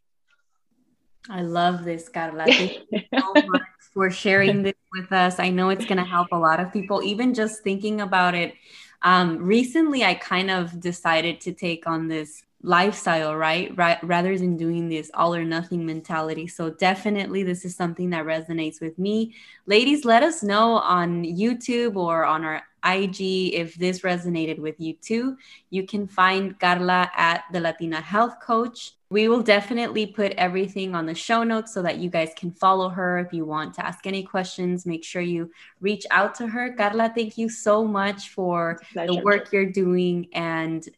I 1.28 1.42
love 1.42 1.84
this 1.84 2.08
Karla. 2.08 2.44
Thank 2.44 2.82
you 2.90 3.00
so 3.18 3.32
much 3.46 3.62
for 3.92 4.10
sharing 4.10 4.62
this 4.62 4.74
with 4.92 5.10
us. 5.10 5.40
I 5.40 5.50
know 5.50 5.70
it's 5.70 5.86
going 5.86 5.98
to 5.98 6.04
help 6.04 6.28
a 6.32 6.38
lot 6.38 6.60
of 6.60 6.72
people 6.72 7.02
even 7.02 7.34
just 7.34 7.62
thinking 7.62 8.00
about 8.00 8.34
it. 8.34 8.54
Um, 9.02 9.44
recently 9.44 10.02
i 10.04 10.14
kind 10.14 10.50
of 10.50 10.80
decided 10.80 11.40
to 11.42 11.52
take 11.52 11.86
on 11.86 12.08
this 12.08 12.42
lifestyle, 12.66 13.36
right? 13.36 13.72
right? 13.76 14.02
Rather 14.02 14.36
than 14.36 14.56
doing 14.56 14.88
this 14.88 15.08
all 15.14 15.34
or 15.34 15.44
nothing 15.44 15.86
mentality. 15.86 16.48
So, 16.48 16.70
definitely, 16.70 17.44
this 17.44 17.64
is 17.64 17.76
something 17.76 18.10
that 18.10 18.26
resonates 18.26 18.80
with 18.80 18.98
me. 18.98 19.34
Ladies, 19.66 20.04
let 20.04 20.22
us 20.22 20.42
know 20.42 20.72
on 20.72 21.22
YouTube 21.22 21.96
or 21.96 22.24
on 22.24 22.44
our 22.44 22.62
IG 22.84 23.54
if 23.54 23.74
this 23.76 24.00
resonated 24.00 24.58
with 24.58 24.74
you 24.78 24.94
too. 24.94 25.36
You 25.70 25.86
can 25.86 26.06
find 26.06 26.58
Karla 26.58 27.10
at 27.16 27.44
the 27.52 27.60
Latina 27.60 28.00
Health 28.00 28.40
Coach. 28.40 28.92
We 29.10 29.28
will 29.28 29.42
definitely 29.42 30.06
put 30.06 30.32
everything 30.32 30.96
on 30.96 31.06
the 31.06 31.14
show 31.14 31.44
notes 31.44 31.72
so 31.72 31.82
that 31.82 31.98
you 31.98 32.10
guys 32.10 32.32
can 32.36 32.50
follow 32.50 32.88
her. 32.88 33.20
If 33.20 33.32
you 33.32 33.44
want 33.44 33.74
to 33.74 33.86
ask 33.86 34.06
any 34.06 34.24
questions, 34.24 34.84
make 34.84 35.04
sure 35.04 35.22
you 35.22 35.50
reach 35.80 36.04
out 36.10 36.34
to 36.36 36.48
her. 36.48 36.74
Karla, 36.76 37.12
thank 37.14 37.38
you 37.38 37.48
so 37.48 37.84
much 37.84 38.30
for 38.30 38.80
the 38.94 39.20
work 39.24 39.52
you're 39.52 39.70
doing 39.70 40.26
and 40.32 40.88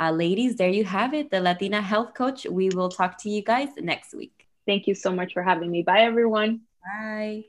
uh, 0.00 0.10
ladies, 0.10 0.56
there 0.56 0.70
you 0.70 0.84
have 0.84 1.14
it, 1.14 1.30
the 1.30 1.40
Latina 1.40 1.80
Health 1.80 2.14
Coach. 2.14 2.46
We 2.46 2.68
will 2.70 2.88
talk 2.88 3.18
to 3.22 3.30
you 3.30 3.42
guys 3.42 3.68
next 3.78 4.14
week. 4.14 4.46
Thank 4.66 4.86
you 4.86 4.94
so 4.94 5.12
much 5.12 5.32
for 5.32 5.42
having 5.42 5.70
me. 5.70 5.82
Bye, 5.82 6.00
everyone. 6.00 6.60
Bye. 6.82 7.44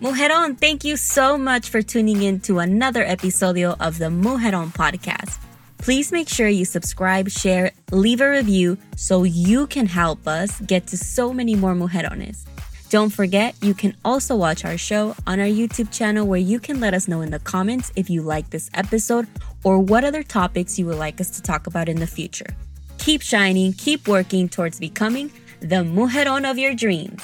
Mujeron, 0.00 0.58
thank 0.58 0.84
you 0.84 0.96
so 0.96 1.38
much 1.38 1.70
for 1.70 1.80
tuning 1.80 2.22
in 2.22 2.40
to 2.40 2.58
another 2.58 3.04
episodio 3.04 3.76
of 3.80 3.98
the 3.98 4.06
Mujeron 4.06 4.72
podcast. 4.74 5.38
Please 5.78 6.12
make 6.12 6.28
sure 6.28 6.48
you 6.48 6.64
subscribe, 6.64 7.28
share, 7.28 7.70
leave 7.92 8.20
a 8.20 8.30
review 8.30 8.76
so 8.96 9.22
you 9.22 9.66
can 9.66 9.86
help 9.86 10.26
us 10.26 10.60
get 10.62 10.86
to 10.88 10.96
so 10.96 11.32
many 11.32 11.54
more 11.54 11.74
mujerones. 11.74 12.44
Don't 12.90 13.10
forget, 13.10 13.54
you 13.60 13.74
can 13.74 13.96
also 14.04 14.36
watch 14.36 14.64
our 14.64 14.78
show 14.78 15.14
on 15.26 15.40
our 15.40 15.46
YouTube 15.46 15.90
channel 15.90 16.26
where 16.26 16.40
you 16.40 16.58
can 16.60 16.80
let 16.80 16.94
us 16.94 17.08
know 17.08 17.20
in 17.22 17.30
the 17.30 17.38
comments 17.38 17.92
if 17.96 18.08
you 18.08 18.22
like 18.22 18.50
this 18.50 18.70
episode 18.74 19.26
or 19.64 19.78
what 19.78 20.04
other 20.04 20.22
topics 20.22 20.78
you 20.78 20.86
would 20.86 20.98
like 20.98 21.20
us 21.20 21.30
to 21.30 21.42
talk 21.42 21.66
about 21.66 21.88
in 21.88 21.98
the 21.98 22.06
future. 22.06 22.54
Keep 22.98 23.22
shining, 23.22 23.72
keep 23.72 24.06
working 24.06 24.48
towards 24.48 24.78
becoming 24.78 25.32
the 25.60 25.76
mujeron 25.76 26.48
of 26.48 26.58
your 26.58 26.74
dreams. 26.74 27.20